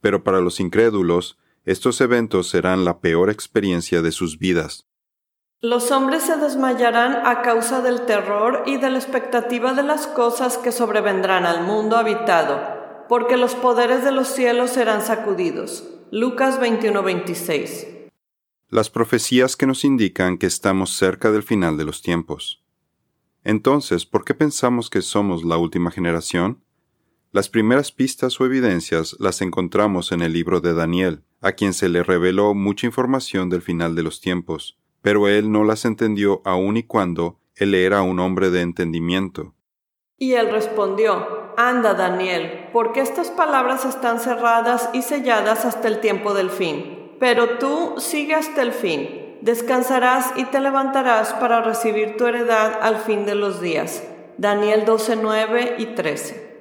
pero 0.06 0.22
para 0.22 0.40
los 0.40 0.60
incrédulos, 0.60 1.36
estos 1.64 2.00
eventos 2.00 2.48
serán 2.48 2.84
la 2.84 3.00
peor 3.00 3.28
experiencia 3.28 4.02
de 4.02 4.12
sus 4.12 4.38
vidas. 4.38 4.86
Los 5.62 5.90
hombres 5.90 6.24
se 6.24 6.36
desmayarán 6.36 7.26
a 7.26 7.40
causa 7.40 7.80
del 7.80 8.02
terror 8.04 8.62
y 8.66 8.76
de 8.76 8.90
la 8.90 8.98
expectativa 8.98 9.72
de 9.72 9.82
las 9.82 10.06
cosas 10.06 10.58
que 10.58 10.70
sobrevendrán 10.70 11.46
al 11.46 11.64
mundo 11.64 11.96
habitado, 11.96 12.60
porque 13.08 13.38
los 13.38 13.54
poderes 13.54 14.04
de 14.04 14.12
los 14.12 14.28
cielos 14.28 14.70
serán 14.70 15.00
sacudidos. 15.00 15.88
Lucas 16.10 16.60
21:26. 16.60 18.10
Las 18.68 18.90
profecías 18.90 19.56
que 19.56 19.66
nos 19.66 19.82
indican 19.86 20.36
que 20.36 20.46
estamos 20.46 20.90
cerca 20.90 21.32
del 21.32 21.42
final 21.42 21.78
de 21.78 21.84
los 21.84 22.02
tiempos. 22.02 22.62
Entonces, 23.42 24.04
¿por 24.04 24.26
qué 24.26 24.34
pensamos 24.34 24.90
que 24.90 25.00
somos 25.00 25.42
la 25.42 25.56
última 25.56 25.90
generación? 25.90 26.62
Las 27.32 27.48
primeras 27.48 27.92
pistas 27.92 28.38
o 28.42 28.44
evidencias 28.44 29.16
las 29.20 29.40
encontramos 29.40 30.12
en 30.12 30.20
el 30.20 30.34
libro 30.34 30.60
de 30.60 30.74
Daniel, 30.74 31.22
a 31.40 31.52
quien 31.52 31.72
se 31.72 31.88
le 31.88 32.02
reveló 32.02 32.52
mucha 32.52 32.86
información 32.86 33.48
del 33.48 33.62
final 33.62 33.94
de 33.94 34.02
los 34.02 34.20
tiempos, 34.20 34.78
pero 35.02 35.28
él 35.28 35.50
no 35.52 35.64
las 35.64 35.84
entendió 35.84 36.42
aun 36.44 36.76
y 36.76 36.82
cuando 36.82 37.38
él 37.54 37.74
era 37.74 38.02
un 38.02 38.20
hombre 38.20 38.50
de 38.50 38.60
entendimiento. 38.60 39.54
Y 40.18 40.32
él 40.32 40.50
respondió, 40.50 41.52
Anda, 41.56 41.94
Daniel, 41.94 42.68
porque 42.72 43.00
estas 43.00 43.30
palabras 43.30 43.84
están 43.84 44.20
cerradas 44.20 44.90
y 44.92 45.02
selladas 45.02 45.64
hasta 45.64 45.88
el 45.88 46.00
tiempo 46.00 46.34
del 46.34 46.50
fin. 46.50 47.12
Pero 47.18 47.58
tú 47.58 47.94
sigue 47.98 48.34
hasta 48.34 48.62
el 48.62 48.72
fin. 48.72 49.38
Descansarás 49.40 50.32
y 50.36 50.44
te 50.44 50.60
levantarás 50.60 51.32
para 51.34 51.62
recibir 51.62 52.16
tu 52.16 52.26
heredad 52.26 52.78
al 52.82 52.96
fin 52.96 53.26
de 53.26 53.34
los 53.34 53.60
días. 53.60 54.02
Daniel 54.38 54.84
12, 54.84 55.16
9 55.16 55.74
y 55.78 55.86
13. 55.86 56.55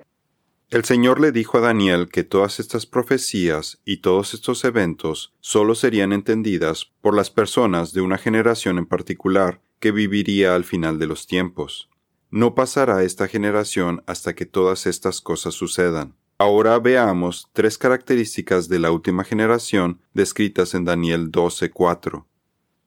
El 0.75 0.84
Señor 0.84 1.22
le 1.22 1.32
dijo 1.32 1.58
a 1.58 1.62
Daniel 1.62 2.10
que 2.10 2.25
todas 2.25 2.60
estas 2.60 2.86
profecías 2.86 3.79
y 3.86 4.01
todos 4.01 4.34
estos 4.34 4.65
eventos 4.65 5.34
solo 5.39 5.74
serían 5.74 6.12
entendidas 6.12 6.91
por 7.00 7.15
las 7.15 7.29
personas 7.32 7.94
de 7.94 8.01
una 8.01 8.17
generación 8.17 8.77
en 8.77 8.86
particular 8.86 9.62
que 9.79 9.91
viviría 9.91 10.53
al 10.53 10.65
final 10.65 11.00
de 11.00 11.08
los 11.08 11.27
tiempos. 11.27 11.89
No 12.29 12.55
pasará 12.55 13.03
esta 13.03 13.29
generación 13.29 14.03
hasta 14.05 14.36
que 14.36 14.46
todas 14.46 14.86
estas 14.86 15.22
cosas 15.22 15.53
sucedan. 15.53 16.13
Ahora 16.39 16.77
veamos 16.79 17.48
tres 17.53 17.77
características 17.77 18.67
de 18.67 18.79
la 18.79 18.91
última 18.91 19.24
generación 19.24 20.01
descritas 20.13 20.74
en 20.74 20.84
Daniel 20.84 21.32
12:4. 21.32 22.25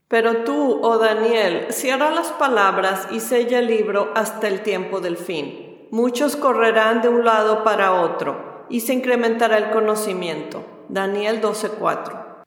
Pero 0.09 0.45
tú, 0.45 0.81
oh 0.83 0.99
Daniel, 0.99 1.69
cierra 1.71 2.11
las 2.11 2.33
palabras 2.33 3.09
y 3.11 3.21
sella 3.21 3.61
el 3.61 3.67
libro 3.67 4.13
hasta 4.15 4.47
el 4.47 4.61
tiempo 4.61 5.01
del 5.01 5.17
fin 5.17 5.68
muchos 5.91 6.37
correrán 6.37 7.03
de 7.03 7.09
un 7.09 7.25
lado 7.25 7.65
para 7.65 7.93
otro, 7.93 8.67
y 8.69 8.81
se 8.81 8.95
incrementará 8.95 9.59
el 9.59 9.71
conocimiento. 9.71 10.65
Daniel 10.89 11.41
12:4. 11.41 12.45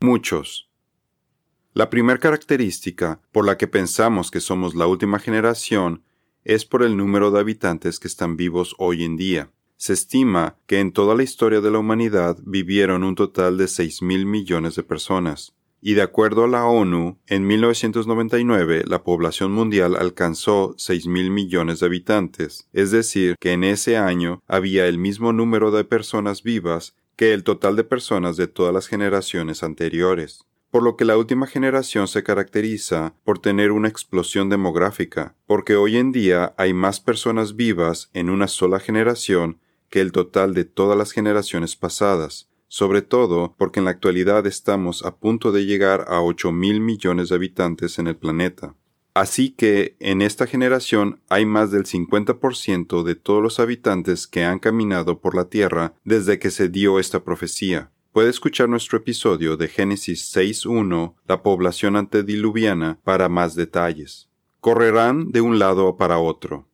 Muchos. 0.00 0.68
La 1.72 1.90
primera 1.90 2.18
característica 2.18 3.20
por 3.32 3.44
la 3.44 3.56
que 3.56 3.66
pensamos 3.66 4.30
que 4.30 4.40
somos 4.40 4.74
la 4.74 4.86
última 4.86 5.18
generación 5.18 6.04
es 6.44 6.64
por 6.64 6.82
el 6.82 6.96
número 6.96 7.30
de 7.30 7.40
habitantes 7.40 7.98
que 7.98 8.08
están 8.08 8.36
vivos 8.36 8.74
hoy 8.78 9.02
en 9.02 9.16
día. 9.16 9.50
Se 9.76 9.92
estima 9.92 10.56
que 10.66 10.78
en 10.78 10.92
toda 10.92 11.14
la 11.16 11.22
historia 11.22 11.60
de 11.60 11.70
la 11.70 11.78
humanidad 11.78 12.38
vivieron 12.44 13.02
un 13.02 13.14
total 13.14 13.58
de 13.58 13.66
seis 13.66 14.02
mil 14.02 14.24
millones 14.24 14.76
de 14.76 14.84
personas 14.84 15.54
y 15.86 15.92
de 15.92 16.00
acuerdo 16.00 16.44
a 16.44 16.48
la 16.48 16.64
ONU, 16.64 17.18
en 17.26 17.46
1999 17.46 18.84
la 18.86 19.04
población 19.04 19.52
mundial 19.52 19.96
alcanzó 19.96 20.74
6 20.78 21.06
mil 21.08 21.30
millones 21.30 21.80
de 21.80 21.86
habitantes, 21.86 22.70
es 22.72 22.90
decir, 22.90 23.36
que 23.38 23.52
en 23.52 23.64
ese 23.64 23.98
año 23.98 24.42
había 24.48 24.86
el 24.86 24.96
mismo 24.96 25.34
número 25.34 25.70
de 25.70 25.84
personas 25.84 26.42
vivas 26.42 26.94
que 27.16 27.34
el 27.34 27.44
total 27.44 27.76
de 27.76 27.84
personas 27.84 28.38
de 28.38 28.46
todas 28.46 28.72
las 28.72 28.86
generaciones 28.86 29.62
anteriores. 29.62 30.46
Por 30.70 30.82
lo 30.82 30.96
que 30.96 31.04
la 31.04 31.18
última 31.18 31.46
generación 31.46 32.08
se 32.08 32.22
caracteriza 32.22 33.12
por 33.22 33.38
tener 33.38 33.70
una 33.70 33.88
explosión 33.88 34.48
demográfica, 34.48 35.36
porque 35.44 35.76
hoy 35.76 35.98
en 35.98 36.12
día 36.12 36.54
hay 36.56 36.72
más 36.72 36.98
personas 37.00 37.56
vivas 37.56 38.08
en 38.14 38.30
una 38.30 38.48
sola 38.48 38.80
generación 38.80 39.58
que 39.90 40.00
el 40.00 40.12
total 40.12 40.54
de 40.54 40.64
todas 40.64 40.96
las 40.96 41.12
generaciones 41.12 41.76
pasadas, 41.76 42.48
sobre 42.68 43.02
todo 43.02 43.54
porque 43.58 43.80
en 43.80 43.84
la 43.84 43.92
actualidad 43.92 44.46
estamos 44.46 45.04
a 45.04 45.16
punto 45.16 45.52
de 45.52 45.64
llegar 45.66 46.06
a 46.08 46.22
8 46.22 46.52
mil 46.52 46.80
millones 46.80 47.28
de 47.28 47.34
habitantes 47.36 47.98
en 47.98 48.06
el 48.06 48.16
planeta. 48.16 48.74
Así 49.14 49.50
que 49.50 49.96
en 50.00 50.22
esta 50.22 50.48
generación 50.48 51.20
hay 51.28 51.46
más 51.46 51.70
del 51.70 51.84
50% 51.84 53.04
de 53.04 53.14
todos 53.14 53.42
los 53.42 53.60
habitantes 53.60 54.26
que 54.26 54.44
han 54.44 54.58
caminado 54.58 55.20
por 55.20 55.36
la 55.36 55.44
Tierra 55.44 55.94
desde 56.04 56.40
que 56.40 56.50
se 56.50 56.68
dio 56.68 56.98
esta 56.98 57.22
profecía. 57.22 57.92
Puede 58.10 58.30
escuchar 58.30 58.68
nuestro 58.68 58.98
episodio 58.98 59.56
de 59.56 59.68
Génesis 59.68 60.34
6.1, 60.36 61.14
la 61.28 61.42
población 61.42 61.94
antediluviana, 61.96 62.98
para 63.04 63.28
más 63.28 63.54
detalles. 63.54 64.28
Correrán 64.60 65.30
de 65.30 65.40
un 65.40 65.60
lado 65.60 65.96
para 65.96 66.18
otro. 66.18 66.68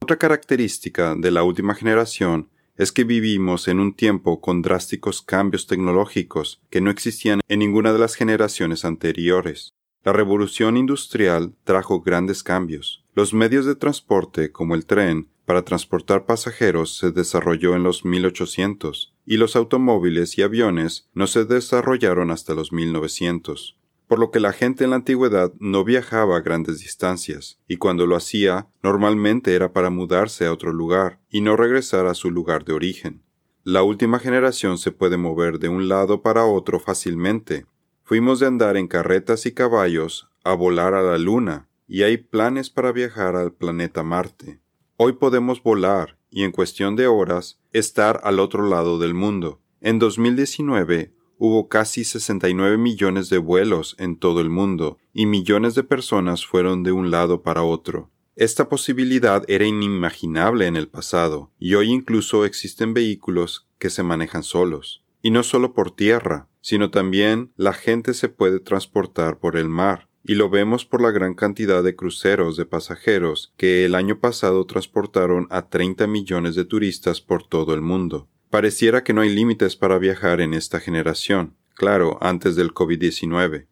Otra 0.00 0.16
característica 0.16 1.14
de 1.16 1.30
la 1.30 1.42
última 1.42 1.74
generación 1.74 2.50
es 2.80 2.92
que 2.92 3.04
vivimos 3.04 3.68
en 3.68 3.78
un 3.78 3.92
tiempo 3.92 4.40
con 4.40 4.62
drásticos 4.62 5.20
cambios 5.20 5.66
tecnológicos 5.66 6.62
que 6.70 6.80
no 6.80 6.90
existían 6.90 7.42
en 7.46 7.58
ninguna 7.58 7.92
de 7.92 7.98
las 7.98 8.14
generaciones 8.14 8.86
anteriores. 8.86 9.74
La 10.02 10.14
revolución 10.14 10.78
industrial 10.78 11.52
trajo 11.64 12.00
grandes 12.00 12.42
cambios. 12.42 13.04
Los 13.14 13.34
medios 13.34 13.66
de 13.66 13.74
transporte, 13.74 14.50
como 14.50 14.74
el 14.74 14.86
tren, 14.86 15.28
para 15.44 15.62
transportar 15.62 16.24
pasajeros 16.24 16.96
se 16.96 17.10
desarrolló 17.10 17.76
en 17.76 17.82
los 17.82 18.06
1800 18.06 19.14
y 19.26 19.36
los 19.36 19.56
automóviles 19.56 20.38
y 20.38 20.42
aviones 20.42 21.10
no 21.12 21.26
se 21.26 21.44
desarrollaron 21.44 22.30
hasta 22.30 22.54
los 22.54 22.72
1900 22.72 23.76
por 24.10 24.18
lo 24.18 24.32
que 24.32 24.40
la 24.40 24.52
gente 24.52 24.82
en 24.82 24.90
la 24.90 24.96
antigüedad 24.96 25.52
no 25.60 25.84
viajaba 25.84 26.36
a 26.36 26.40
grandes 26.40 26.80
distancias, 26.80 27.60
y 27.68 27.76
cuando 27.76 28.08
lo 28.08 28.16
hacía, 28.16 28.66
normalmente 28.82 29.54
era 29.54 29.72
para 29.72 29.88
mudarse 29.88 30.46
a 30.46 30.52
otro 30.52 30.72
lugar 30.72 31.20
y 31.30 31.42
no 31.42 31.56
regresar 31.56 32.06
a 32.08 32.14
su 32.14 32.32
lugar 32.32 32.64
de 32.64 32.72
origen. 32.72 33.22
La 33.62 33.84
última 33.84 34.18
generación 34.18 34.78
se 34.78 34.90
puede 34.90 35.16
mover 35.16 35.60
de 35.60 35.68
un 35.68 35.88
lado 35.88 36.22
para 36.22 36.44
otro 36.44 36.80
fácilmente. 36.80 37.66
Fuimos 38.02 38.40
de 38.40 38.48
andar 38.48 38.76
en 38.76 38.88
carretas 38.88 39.46
y 39.46 39.52
caballos 39.52 40.28
a 40.42 40.54
volar 40.54 40.94
a 40.94 41.02
la 41.02 41.16
luna, 41.16 41.68
y 41.86 42.02
hay 42.02 42.16
planes 42.16 42.68
para 42.68 42.90
viajar 42.90 43.36
al 43.36 43.52
planeta 43.52 44.02
Marte. 44.02 44.58
Hoy 44.96 45.12
podemos 45.12 45.62
volar 45.62 46.18
y 46.30 46.42
en 46.42 46.50
cuestión 46.50 46.96
de 46.96 47.06
horas 47.06 47.60
estar 47.72 48.20
al 48.24 48.40
otro 48.40 48.68
lado 48.68 48.98
del 48.98 49.14
mundo. 49.14 49.60
En 49.80 50.00
2019 50.00 51.14
hubo 51.40 51.68
casi 51.68 52.04
69 52.04 52.76
millones 52.76 53.30
de 53.30 53.38
vuelos 53.38 53.96
en 53.98 54.16
todo 54.16 54.42
el 54.42 54.50
mundo, 54.50 54.98
y 55.14 55.24
millones 55.24 55.74
de 55.74 55.82
personas 55.82 56.44
fueron 56.44 56.82
de 56.82 56.92
un 56.92 57.10
lado 57.10 57.42
para 57.42 57.62
otro. 57.62 58.10
Esta 58.36 58.68
posibilidad 58.68 59.42
era 59.48 59.64
inimaginable 59.64 60.66
en 60.66 60.76
el 60.76 60.88
pasado, 60.88 61.50
y 61.58 61.74
hoy 61.74 61.90
incluso 61.90 62.44
existen 62.44 62.92
vehículos 62.92 63.66
que 63.78 63.88
se 63.88 64.02
manejan 64.02 64.42
solos. 64.42 65.02
Y 65.22 65.30
no 65.30 65.42
solo 65.42 65.72
por 65.72 65.90
tierra, 65.90 66.46
sino 66.60 66.90
también 66.90 67.52
la 67.56 67.72
gente 67.72 68.12
se 68.12 68.28
puede 68.28 68.60
transportar 68.60 69.38
por 69.38 69.56
el 69.56 69.70
mar, 69.70 70.08
y 70.22 70.34
lo 70.34 70.50
vemos 70.50 70.84
por 70.84 71.00
la 71.00 71.10
gran 71.10 71.32
cantidad 71.32 71.82
de 71.82 71.96
cruceros 71.96 72.58
de 72.58 72.66
pasajeros 72.66 73.54
que 73.56 73.86
el 73.86 73.94
año 73.94 74.20
pasado 74.20 74.66
transportaron 74.66 75.46
a 75.48 75.70
30 75.70 76.06
millones 76.06 76.54
de 76.54 76.66
turistas 76.66 77.22
por 77.22 77.46
todo 77.46 77.72
el 77.72 77.80
mundo. 77.80 78.28
Pareciera 78.50 79.04
que 79.04 79.12
no 79.12 79.20
hay 79.20 79.28
límites 79.28 79.76
para 79.76 79.98
viajar 79.98 80.40
en 80.40 80.54
esta 80.54 80.80
generación, 80.80 81.54
claro, 81.74 82.18
antes 82.20 82.56
del 82.56 82.74
COVID-19. 82.74 83.66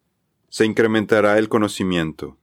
Se 0.47 0.65
incrementará 0.65 1.37
el 1.37 1.49
conocimiento. 1.49 2.37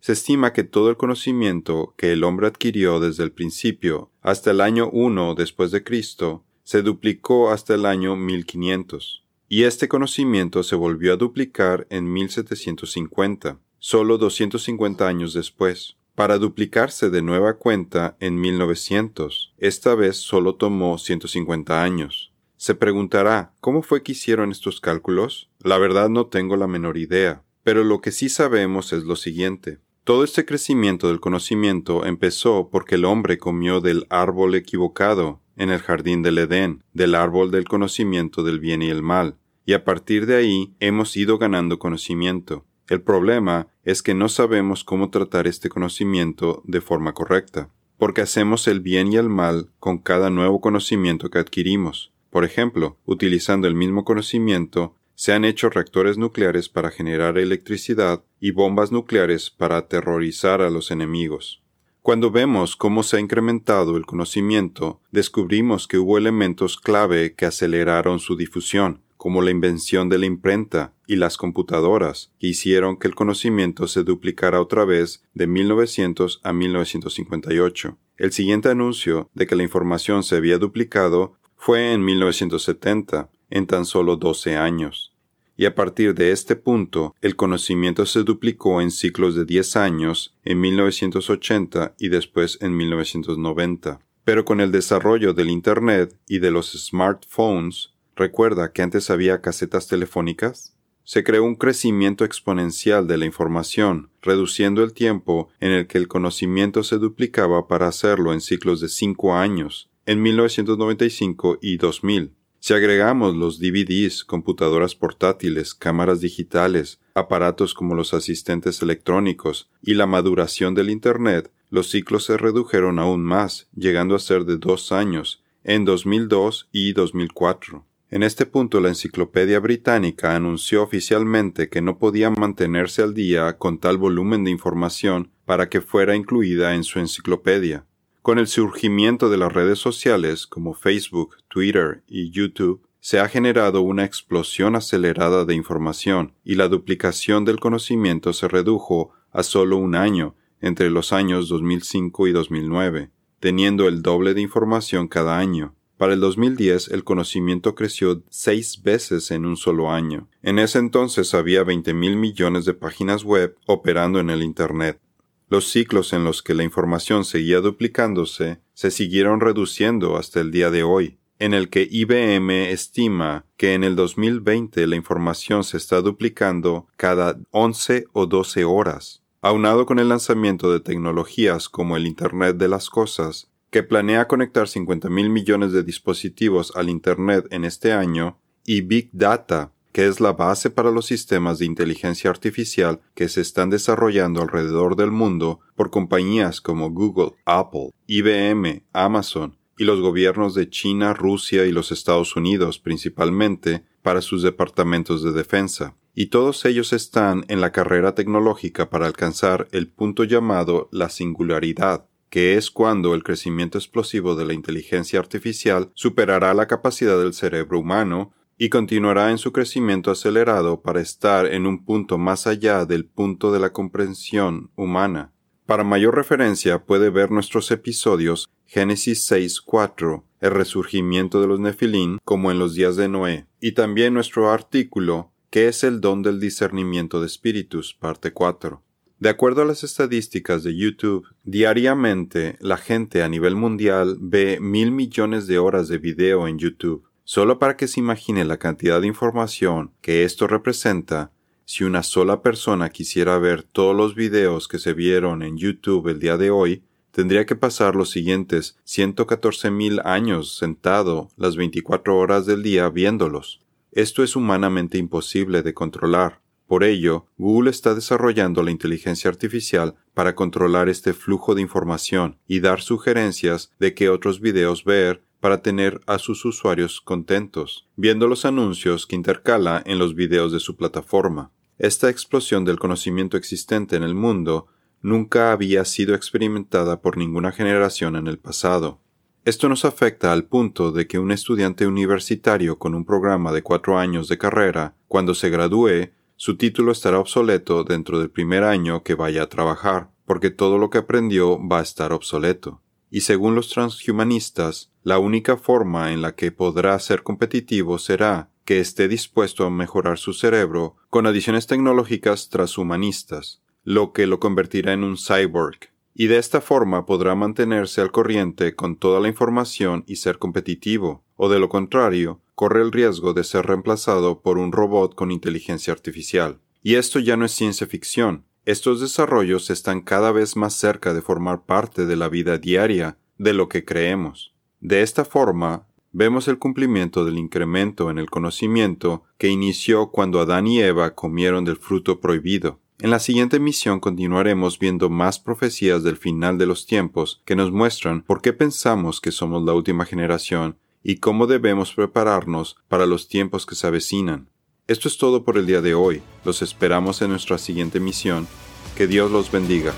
Se 0.00 0.14
estima 0.14 0.52
que 0.52 0.64
todo 0.64 0.90
el 0.90 0.96
conocimiento 0.96 1.94
que 1.96 2.12
el 2.12 2.24
hombre 2.24 2.48
adquirió 2.48 2.98
desde 2.98 3.22
el 3.22 3.30
principio 3.30 4.10
hasta 4.20 4.50
el 4.50 4.60
año 4.60 4.90
1 4.90 5.36
después 5.36 5.70
de 5.70 5.84
Cristo 5.84 6.44
se 6.64 6.82
duplicó 6.82 7.50
hasta 7.50 7.74
el 7.74 7.86
año 7.86 8.16
1500, 8.16 9.24
y 9.48 9.62
este 9.62 9.86
conocimiento 9.86 10.64
se 10.64 10.74
volvió 10.74 11.12
a 11.12 11.16
duplicar 11.16 11.86
en 11.88 12.12
1750, 12.12 13.60
solo 13.78 14.18
250 14.18 15.06
años 15.06 15.32
después 15.34 15.96
para 16.14 16.38
duplicarse 16.38 17.10
de 17.10 17.22
nueva 17.22 17.54
cuenta 17.54 18.16
en 18.20 18.40
1900. 18.40 19.54
Esta 19.58 19.94
vez 19.94 20.16
solo 20.16 20.54
tomó 20.54 20.98
150 20.98 21.82
años. 21.82 22.32
Se 22.56 22.74
preguntará, 22.74 23.52
¿cómo 23.60 23.82
fue 23.82 24.02
que 24.02 24.12
hicieron 24.12 24.50
estos 24.50 24.80
cálculos? 24.80 25.50
La 25.60 25.76
verdad 25.78 26.08
no 26.08 26.26
tengo 26.26 26.56
la 26.56 26.66
menor 26.66 26.96
idea, 26.96 27.42
pero 27.62 27.84
lo 27.84 28.00
que 28.00 28.12
sí 28.12 28.28
sabemos 28.28 28.92
es 28.92 29.04
lo 29.04 29.16
siguiente. 29.16 29.80
Todo 30.04 30.22
este 30.22 30.44
crecimiento 30.44 31.08
del 31.08 31.20
conocimiento 31.20 32.04
empezó 32.04 32.68
porque 32.70 32.94
el 32.94 33.06
hombre 33.06 33.38
comió 33.38 33.80
del 33.80 34.06
árbol 34.10 34.54
equivocado 34.54 35.40
en 35.56 35.70
el 35.70 35.80
jardín 35.80 36.22
del 36.22 36.38
Edén, 36.38 36.84
del 36.92 37.14
árbol 37.14 37.50
del 37.50 37.64
conocimiento 37.64 38.42
del 38.42 38.60
bien 38.60 38.82
y 38.82 38.90
el 38.90 39.02
mal, 39.02 39.36
y 39.66 39.72
a 39.72 39.84
partir 39.84 40.26
de 40.26 40.36
ahí 40.36 40.74
hemos 40.78 41.16
ido 41.16 41.38
ganando 41.38 41.78
conocimiento. 41.78 42.66
El 42.88 43.00
problema 43.00 43.68
es 43.84 44.02
que 44.02 44.14
no 44.14 44.28
sabemos 44.28 44.84
cómo 44.84 45.10
tratar 45.10 45.46
este 45.46 45.68
conocimiento 45.68 46.62
de 46.64 46.80
forma 46.80 47.12
correcta, 47.12 47.70
porque 47.98 48.22
hacemos 48.22 48.66
el 48.66 48.80
bien 48.80 49.12
y 49.12 49.16
el 49.16 49.28
mal 49.28 49.70
con 49.78 49.98
cada 49.98 50.30
nuevo 50.30 50.60
conocimiento 50.60 51.30
que 51.30 51.38
adquirimos. 51.38 52.12
Por 52.30 52.44
ejemplo, 52.44 52.98
utilizando 53.04 53.68
el 53.68 53.74
mismo 53.74 54.04
conocimiento, 54.04 54.96
se 55.14 55.32
han 55.32 55.44
hecho 55.44 55.70
reactores 55.70 56.18
nucleares 56.18 56.68
para 56.68 56.90
generar 56.90 57.38
electricidad 57.38 58.24
y 58.40 58.50
bombas 58.50 58.90
nucleares 58.90 59.50
para 59.50 59.76
aterrorizar 59.76 60.60
a 60.60 60.70
los 60.70 60.90
enemigos. 60.90 61.62
Cuando 62.02 62.30
vemos 62.30 62.76
cómo 62.76 63.02
se 63.02 63.16
ha 63.16 63.20
incrementado 63.20 63.96
el 63.96 64.04
conocimiento, 64.04 65.00
descubrimos 65.10 65.86
que 65.86 65.98
hubo 65.98 66.18
elementos 66.18 66.76
clave 66.76 67.34
que 67.34 67.46
aceleraron 67.46 68.18
su 68.18 68.36
difusión, 68.36 69.00
como 69.16 69.40
la 69.40 69.50
invención 69.50 70.08
de 70.08 70.18
la 70.18 70.26
imprenta 70.26 70.92
y 71.06 71.16
las 71.16 71.36
computadoras, 71.36 72.32
que 72.38 72.48
hicieron 72.48 72.96
que 72.96 73.08
el 73.08 73.14
conocimiento 73.14 73.86
se 73.86 74.02
duplicara 74.02 74.60
otra 74.60 74.84
vez 74.84 75.22
de 75.34 75.46
1900 75.46 76.40
a 76.42 76.52
1958. 76.52 77.98
El 78.16 78.32
siguiente 78.32 78.68
anuncio 78.68 79.30
de 79.34 79.46
que 79.46 79.56
la 79.56 79.62
información 79.62 80.22
se 80.22 80.36
había 80.36 80.58
duplicado 80.58 81.36
fue 81.56 81.92
en 81.92 82.04
1970, 82.04 83.30
en 83.50 83.66
tan 83.66 83.84
solo 83.84 84.16
12 84.16 84.56
años. 84.56 85.12
Y 85.56 85.66
a 85.66 85.74
partir 85.74 86.14
de 86.14 86.32
este 86.32 86.56
punto, 86.56 87.14
el 87.20 87.36
conocimiento 87.36 88.06
se 88.06 88.24
duplicó 88.24 88.80
en 88.80 88.90
ciclos 88.90 89.36
de 89.36 89.44
10 89.44 89.76
años, 89.76 90.34
en 90.44 90.60
1980 90.60 91.94
y 91.98 92.08
después 92.08 92.58
en 92.60 92.76
1990. 92.76 94.00
Pero 94.24 94.44
con 94.44 94.60
el 94.60 94.72
desarrollo 94.72 95.32
del 95.32 95.50
Internet 95.50 96.16
y 96.26 96.40
de 96.40 96.50
los 96.50 96.72
smartphones, 96.72 97.94
¿Recuerda 98.16 98.72
que 98.72 98.82
antes 98.82 99.10
había 99.10 99.40
casetas 99.40 99.88
telefónicas? 99.88 100.73
Se 101.04 101.22
creó 101.22 101.44
un 101.44 101.54
crecimiento 101.54 102.24
exponencial 102.24 103.06
de 103.06 103.18
la 103.18 103.26
información, 103.26 104.10
reduciendo 104.22 104.82
el 104.82 104.94
tiempo 104.94 105.50
en 105.60 105.70
el 105.70 105.86
que 105.86 105.98
el 105.98 106.08
conocimiento 106.08 106.82
se 106.82 106.96
duplicaba 106.96 107.68
para 107.68 107.88
hacerlo 107.88 108.32
en 108.32 108.40
ciclos 108.40 108.80
de 108.80 108.88
cinco 108.88 109.34
años, 109.34 109.90
en 110.06 110.22
1995 110.22 111.58
y 111.60 111.76
2000. 111.76 112.32
Si 112.58 112.72
agregamos 112.72 113.36
los 113.36 113.58
DVDs, 113.58 114.24
computadoras 114.24 114.94
portátiles, 114.94 115.74
cámaras 115.74 116.20
digitales, 116.20 116.98
aparatos 117.14 117.74
como 117.74 117.94
los 117.94 118.14
asistentes 118.14 118.80
electrónicos 118.80 119.68
y 119.82 119.92
la 119.92 120.06
maduración 120.06 120.74
del 120.74 120.88
Internet, 120.88 121.52
los 121.68 121.90
ciclos 121.90 122.24
se 122.24 122.38
redujeron 122.38 122.98
aún 122.98 123.22
más, 123.22 123.68
llegando 123.76 124.14
a 124.14 124.18
ser 124.18 124.46
de 124.46 124.56
dos 124.56 124.92
años, 124.92 125.42
en 125.64 125.84
2002 125.84 126.70
y 126.72 126.94
2004. 126.94 127.84
En 128.14 128.22
este 128.22 128.46
punto 128.46 128.80
la 128.80 128.90
Enciclopedia 128.90 129.58
Británica 129.58 130.36
anunció 130.36 130.84
oficialmente 130.84 131.68
que 131.68 131.82
no 131.82 131.98
podía 131.98 132.30
mantenerse 132.30 133.02
al 133.02 133.12
día 133.12 133.58
con 133.58 133.78
tal 133.78 133.98
volumen 133.98 134.44
de 134.44 134.52
información 134.52 135.32
para 135.44 135.68
que 135.68 135.80
fuera 135.80 136.14
incluida 136.14 136.76
en 136.76 136.84
su 136.84 137.00
enciclopedia. 137.00 137.86
Con 138.22 138.38
el 138.38 138.46
surgimiento 138.46 139.30
de 139.30 139.38
las 139.38 139.52
redes 139.52 139.80
sociales 139.80 140.46
como 140.46 140.74
Facebook, 140.74 141.38
Twitter 141.48 142.04
y 142.06 142.30
YouTube, 142.30 142.86
se 143.00 143.18
ha 143.18 143.28
generado 143.28 143.80
una 143.80 144.04
explosión 144.04 144.76
acelerada 144.76 145.44
de 145.44 145.56
información 145.56 146.34
y 146.44 146.54
la 146.54 146.68
duplicación 146.68 147.44
del 147.44 147.58
conocimiento 147.58 148.32
se 148.32 148.46
redujo 148.46 149.10
a 149.32 149.42
solo 149.42 149.76
un 149.76 149.96
año 149.96 150.36
entre 150.60 150.88
los 150.88 151.12
años 151.12 151.48
2005 151.48 152.28
y 152.28 152.30
2009, 152.30 153.10
teniendo 153.40 153.88
el 153.88 154.02
doble 154.02 154.34
de 154.34 154.40
información 154.40 155.08
cada 155.08 155.36
año. 155.36 155.74
Para 155.96 156.14
el 156.14 156.20
2010 156.20 156.88
el 156.88 157.04
conocimiento 157.04 157.74
creció 157.74 158.22
seis 158.28 158.82
veces 158.82 159.30
en 159.30 159.46
un 159.46 159.56
solo 159.56 159.92
año. 159.92 160.28
En 160.42 160.58
ese 160.58 160.78
entonces 160.78 161.34
había 161.34 161.62
20 161.62 161.94
mil 161.94 162.16
millones 162.16 162.64
de 162.64 162.74
páginas 162.74 163.22
web 163.22 163.56
operando 163.66 164.18
en 164.18 164.30
el 164.30 164.42
Internet. 164.42 165.00
Los 165.48 165.70
ciclos 165.70 166.12
en 166.12 166.24
los 166.24 166.42
que 166.42 166.54
la 166.54 166.64
información 166.64 167.24
seguía 167.24 167.60
duplicándose 167.60 168.60
se 168.72 168.90
siguieron 168.90 169.40
reduciendo 169.40 170.16
hasta 170.16 170.40
el 170.40 170.50
día 170.50 170.70
de 170.70 170.82
hoy, 170.82 171.18
en 171.38 171.54
el 171.54 171.68
que 171.68 171.86
IBM 171.88 172.70
estima 172.70 173.44
que 173.56 173.74
en 173.74 173.84
el 173.84 173.94
2020 173.94 174.86
la 174.86 174.96
información 174.96 175.62
se 175.62 175.76
está 175.76 176.00
duplicando 176.00 176.88
cada 176.96 177.38
11 177.50 178.06
o 178.12 178.26
12 178.26 178.64
horas. 178.64 179.22
Aunado 179.42 179.84
con 179.84 179.98
el 179.98 180.08
lanzamiento 180.08 180.72
de 180.72 180.80
tecnologías 180.80 181.68
como 181.68 181.96
el 181.96 182.06
Internet 182.06 182.56
de 182.56 182.66
las 182.66 182.88
Cosas, 182.88 183.50
que 183.74 183.82
planea 183.82 184.28
conectar 184.28 184.68
50 184.68 185.10
mil 185.10 185.30
millones 185.30 185.72
de 185.72 185.82
dispositivos 185.82 186.76
al 186.76 186.88
Internet 186.88 187.48
en 187.50 187.64
este 187.64 187.92
año, 187.92 188.38
y 188.64 188.82
Big 188.82 189.10
Data, 189.12 189.72
que 189.90 190.06
es 190.06 190.20
la 190.20 190.32
base 190.32 190.70
para 190.70 190.92
los 190.92 191.06
sistemas 191.06 191.58
de 191.58 191.64
inteligencia 191.64 192.30
artificial 192.30 193.00
que 193.16 193.28
se 193.28 193.40
están 193.40 193.70
desarrollando 193.70 194.42
alrededor 194.42 194.94
del 194.94 195.10
mundo 195.10 195.58
por 195.74 195.90
compañías 195.90 196.60
como 196.60 196.92
Google, 196.92 197.32
Apple, 197.46 197.90
IBM, 198.06 198.84
Amazon 198.92 199.56
y 199.76 199.82
los 199.82 200.00
gobiernos 200.00 200.54
de 200.54 200.70
China, 200.70 201.12
Rusia 201.12 201.66
y 201.66 201.72
los 201.72 201.90
Estados 201.90 202.36
Unidos 202.36 202.78
principalmente 202.78 203.82
para 204.02 204.20
sus 204.20 204.44
departamentos 204.44 205.24
de 205.24 205.32
defensa. 205.32 205.96
Y 206.14 206.26
todos 206.26 206.64
ellos 206.64 206.92
están 206.92 207.44
en 207.48 207.60
la 207.60 207.72
carrera 207.72 208.14
tecnológica 208.14 208.88
para 208.88 209.06
alcanzar 209.06 209.66
el 209.72 209.88
punto 209.88 210.22
llamado 210.22 210.88
la 210.92 211.08
singularidad, 211.08 212.06
que 212.34 212.56
es 212.56 212.72
cuando 212.72 213.14
el 213.14 213.22
crecimiento 213.22 213.78
explosivo 213.78 214.34
de 214.34 214.44
la 214.44 214.54
inteligencia 214.54 215.20
artificial 215.20 215.92
superará 215.94 216.52
la 216.52 216.66
capacidad 216.66 217.16
del 217.16 217.32
cerebro 217.32 217.78
humano 217.78 218.32
y 218.58 218.70
continuará 218.70 219.30
en 219.30 219.38
su 219.38 219.52
crecimiento 219.52 220.10
acelerado 220.10 220.82
para 220.82 221.00
estar 221.00 221.46
en 221.46 221.64
un 221.64 221.84
punto 221.84 222.18
más 222.18 222.48
allá 222.48 222.86
del 222.86 223.04
punto 223.04 223.52
de 223.52 223.60
la 223.60 223.72
comprensión 223.72 224.72
humana. 224.74 225.32
Para 225.64 225.84
mayor 225.84 226.16
referencia 226.16 226.84
puede 226.84 227.08
ver 227.08 227.30
nuestros 227.30 227.70
episodios 227.70 228.50
Génesis 228.66 229.30
6.4, 229.30 230.24
el 230.40 230.50
resurgimiento 230.50 231.40
de 231.40 231.46
los 231.46 231.60
Nefilín 231.60 232.18
como 232.24 232.50
en 232.50 232.58
los 232.58 232.74
días 232.74 232.96
de 232.96 233.06
Noé, 233.06 233.46
y 233.60 233.74
también 233.74 234.12
nuestro 234.12 234.50
artículo 234.50 235.30
¿Qué 235.50 235.68
es 235.68 235.84
el 235.84 236.00
don 236.00 236.22
del 236.22 236.40
discernimiento 236.40 237.20
de 237.20 237.26
espíritus? 237.26 237.94
parte 237.94 238.32
4. 238.32 238.82
De 239.24 239.30
acuerdo 239.30 239.62
a 239.62 239.64
las 239.64 239.84
estadísticas 239.84 240.64
de 240.64 240.76
YouTube, 240.76 241.26
diariamente 241.44 242.58
la 242.60 242.76
gente 242.76 243.22
a 243.22 243.28
nivel 243.30 243.56
mundial 243.56 244.18
ve 244.20 244.58
mil 244.60 244.92
millones 244.92 245.46
de 245.46 245.58
horas 245.58 245.88
de 245.88 245.96
video 245.96 246.46
en 246.46 246.58
YouTube. 246.58 247.08
Solo 247.24 247.58
para 247.58 247.74
que 247.78 247.88
se 247.88 248.00
imagine 248.00 248.44
la 248.44 248.58
cantidad 248.58 249.00
de 249.00 249.06
información 249.06 249.92
que 250.02 250.24
esto 250.24 250.46
representa, 250.46 251.32
si 251.64 251.84
una 251.84 252.02
sola 252.02 252.42
persona 252.42 252.90
quisiera 252.90 253.38
ver 253.38 253.62
todos 253.62 253.96
los 253.96 254.14
videos 254.14 254.68
que 254.68 254.78
se 254.78 254.92
vieron 254.92 255.42
en 255.42 255.56
YouTube 255.56 256.08
el 256.08 256.20
día 256.20 256.36
de 256.36 256.50
hoy, 256.50 256.82
tendría 257.10 257.46
que 257.46 257.56
pasar 257.56 257.96
los 257.96 258.10
siguientes 258.10 258.76
114 258.84 259.70
mil 259.70 260.02
años 260.04 260.54
sentado 260.54 261.30
las 261.38 261.56
24 261.56 262.14
horas 262.14 262.44
del 262.44 262.62
día 262.62 262.90
viéndolos. 262.90 263.62
Esto 263.90 264.22
es 264.22 264.36
humanamente 264.36 264.98
imposible 264.98 265.62
de 265.62 265.72
controlar. 265.72 266.43
Por 266.74 266.82
ello, 266.82 267.28
Google 267.38 267.70
está 267.70 267.94
desarrollando 267.94 268.60
la 268.64 268.72
inteligencia 268.72 269.30
artificial 269.30 269.94
para 270.12 270.34
controlar 270.34 270.88
este 270.88 271.12
flujo 271.12 271.54
de 271.54 271.62
información 271.62 272.40
y 272.48 272.58
dar 272.58 272.80
sugerencias 272.80 273.70
de 273.78 273.94
qué 273.94 274.08
otros 274.08 274.40
videos 274.40 274.82
ver 274.82 275.22
para 275.38 275.62
tener 275.62 276.00
a 276.08 276.18
sus 276.18 276.44
usuarios 276.44 277.00
contentos, 277.00 277.86
viendo 277.94 278.26
los 278.26 278.44
anuncios 278.44 279.06
que 279.06 279.14
intercala 279.14 279.84
en 279.86 280.00
los 280.00 280.16
videos 280.16 280.50
de 280.50 280.58
su 280.58 280.74
plataforma. 280.74 281.52
Esta 281.78 282.10
explosión 282.10 282.64
del 282.64 282.80
conocimiento 282.80 283.36
existente 283.36 283.94
en 283.94 284.02
el 284.02 284.16
mundo 284.16 284.66
nunca 285.00 285.52
había 285.52 285.84
sido 285.84 286.16
experimentada 286.16 287.00
por 287.00 287.16
ninguna 287.16 287.52
generación 287.52 288.16
en 288.16 288.26
el 288.26 288.40
pasado. 288.40 288.98
Esto 289.44 289.68
nos 289.68 289.84
afecta 289.84 290.32
al 290.32 290.46
punto 290.46 290.90
de 290.90 291.06
que 291.06 291.20
un 291.20 291.30
estudiante 291.30 291.86
universitario 291.86 292.80
con 292.80 292.96
un 292.96 293.04
programa 293.04 293.52
de 293.52 293.62
cuatro 293.62 293.96
años 293.96 294.26
de 294.26 294.38
carrera, 294.38 294.96
cuando 295.06 295.36
se 295.36 295.50
gradúe, 295.50 296.10
su 296.36 296.56
título 296.56 296.92
estará 296.92 297.18
obsoleto 297.18 297.84
dentro 297.84 298.18
del 298.18 298.30
primer 298.30 298.64
año 298.64 299.02
que 299.02 299.14
vaya 299.14 299.44
a 299.44 299.48
trabajar, 299.48 300.10
porque 300.26 300.50
todo 300.50 300.78
lo 300.78 300.90
que 300.90 300.98
aprendió 300.98 301.58
va 301.66 301.78
a 301.78 301.82
estar 301.82 302.12
obsoleto. 302.12 302.80
Y 303.10 303.20
según 303.20 303.54
los 303.54 303.68
transhumanistas, 303.68 304.90
la 305.02 305.18
única 305.18 305.56
forma 305.56 306.12
en 306.12 306.22
la 306.22 306.34
que 306.34 306.50
podrá 306.50 306.98
ser 306.98 307.22
competitivo 307.22 307.98
será 307.98 308.50
que 308.64 308.80
esté 308.80 309.08
dispuesto 309.08 309.64
a 309.64 309.70
mejorar 309.70 310.18
su 310.18 310.32
cerebro 310.32 310.96
con 311.10 311.26
adiciones 311.26 311.66
tecnológicas 311.66 312.48
transhumanistas, 312.48 313.62
lo 313.84 314.12
que 314.12 314.26
lo 314.26 314.40
convertirá 314.40 314.94
en 314.94 315.04
un 315.04 315.16
cyborg, 315.16 315.90
y 316.14 316.26
de 316.28 316.38
esta 316.38 316.60
forma 316.60 317.06
podrá 317.06 317.34
mantenerse 317.34 318.00
al 318.00 318.10
corriente 318.10 318.74
con 318.74 318.96
toda 318.96 319.20
la 319.20 319.28
información 319.28 320.04
y 320.06 320.16
ser 320.16 320.38
competitivo, 320.38 321.22
o 321.36 321.48
de 321.48 321.58
lo 321.58 321.68
contrario, 321.68 322.40
corre 322.54 322.82
el 322.82 322.92
riesgo 322.92 323.32
de 323.32 323.44
ser 323.44 323.66
reemplazado 323.66 324.40
por 324.40 324.58
un 324.58 324.72
robot 324.72 325.14
con 325.14 325.30
inteligencia 325.30 325.92
artificial. 325.92 326.60
Y 326.82 326.94
esto 326.96 327.18
ya 327.18 327.36
no 327.36 327.44
es 327.44 327.52
ciencia 327.52 327.86
ficción. 327.86 328.44
Estos 328.64 329.00
desarrollos 329.00 329.70
están 329.70 330.00
cada 330.00 330.32
vez 330.32 330.56
más 330.56 330.74
cerca 330.74 331.12
de 331.12 331.22
formar 331.22 331.64
parte 331.64 332.06
de 332.06 332.16
la 332.16 332.28
vida 332.28 332.58
diaria 332.58 333.18
de 333.38 333.52
lo 333.52 333.68
que 333.68 333.84
creemos. 333.84 334.54
De 334.80 335.02
esta 335.02 335.24
forma, 335.24 335.86
vemos 336.12 336.48
el 336.48 336.58
cumplimiento 336.58 337.24
del 337.24 337.38
incremento 337.38 338.10
en 338.10 338.18
el 338.18 338.30
conocimiento 338.30 339.24
que 339.38 339.48
inició 339.48 340.10
cuando 340.10 340.40
Adán 340.40 340.66
y 340.66 340.80
Eva 340.80 341.14
comieron 341.14 341.64
del 341.64 341.76
fruto 341.76 342.20
prohibido. 342.20 342.80
En 343.00 343.10
la 343.10 343.18
siguiente 343.18 343.58
misión 343.58 343.98
continuaremos 343.98 344.78
viendo 344.78 345.10
más 345.10 345.40
profecías 345.40 346.04
del 346.04 346.16
final 346.16 346.58
de 346.58 346.66
los 346.66 346.86
tiempos 346.86 347.42
que 347.44 347.56
nos 347.56 347.72
muestran 347.72 348.22
por 348.22 348.40
qué 348.40 348.52
pensamos 348.52 349.20
que 349.20 349.32
somos 349.32 349.64
la 349.64 349.74
última 349.74 350.04
generación 350.04 350.78
y 351.04 351.16
cómo 351.18 351.46
debemos 351.46 351.92
prepararnos 351.94 352.76
para 352.88 353.06
los 353.06 353.28
tiempos 353.28 353.66
que 353.66 353.76
se 353.76 353.86
avecinan. 353.86 354.48
Esto 354.88 355.06
es 355.06 355.18
todo 355.18 355.44
por 355.44 355.58
el 355.58 355.66
día 355.66 355.82
de 355.82 355.94
hoy. 355.94 356.22
Los 356.44 356.62
esperamos 356.62 357.22
en 357.22 357.30
nuestra 357.30 357.58
siguiente 357.58 358.00
misión. 358.00 358.48
Que 358.96 359.06
Dios 359.06 359.30
los 359.30 359.52
bendiga. 359.52 359.92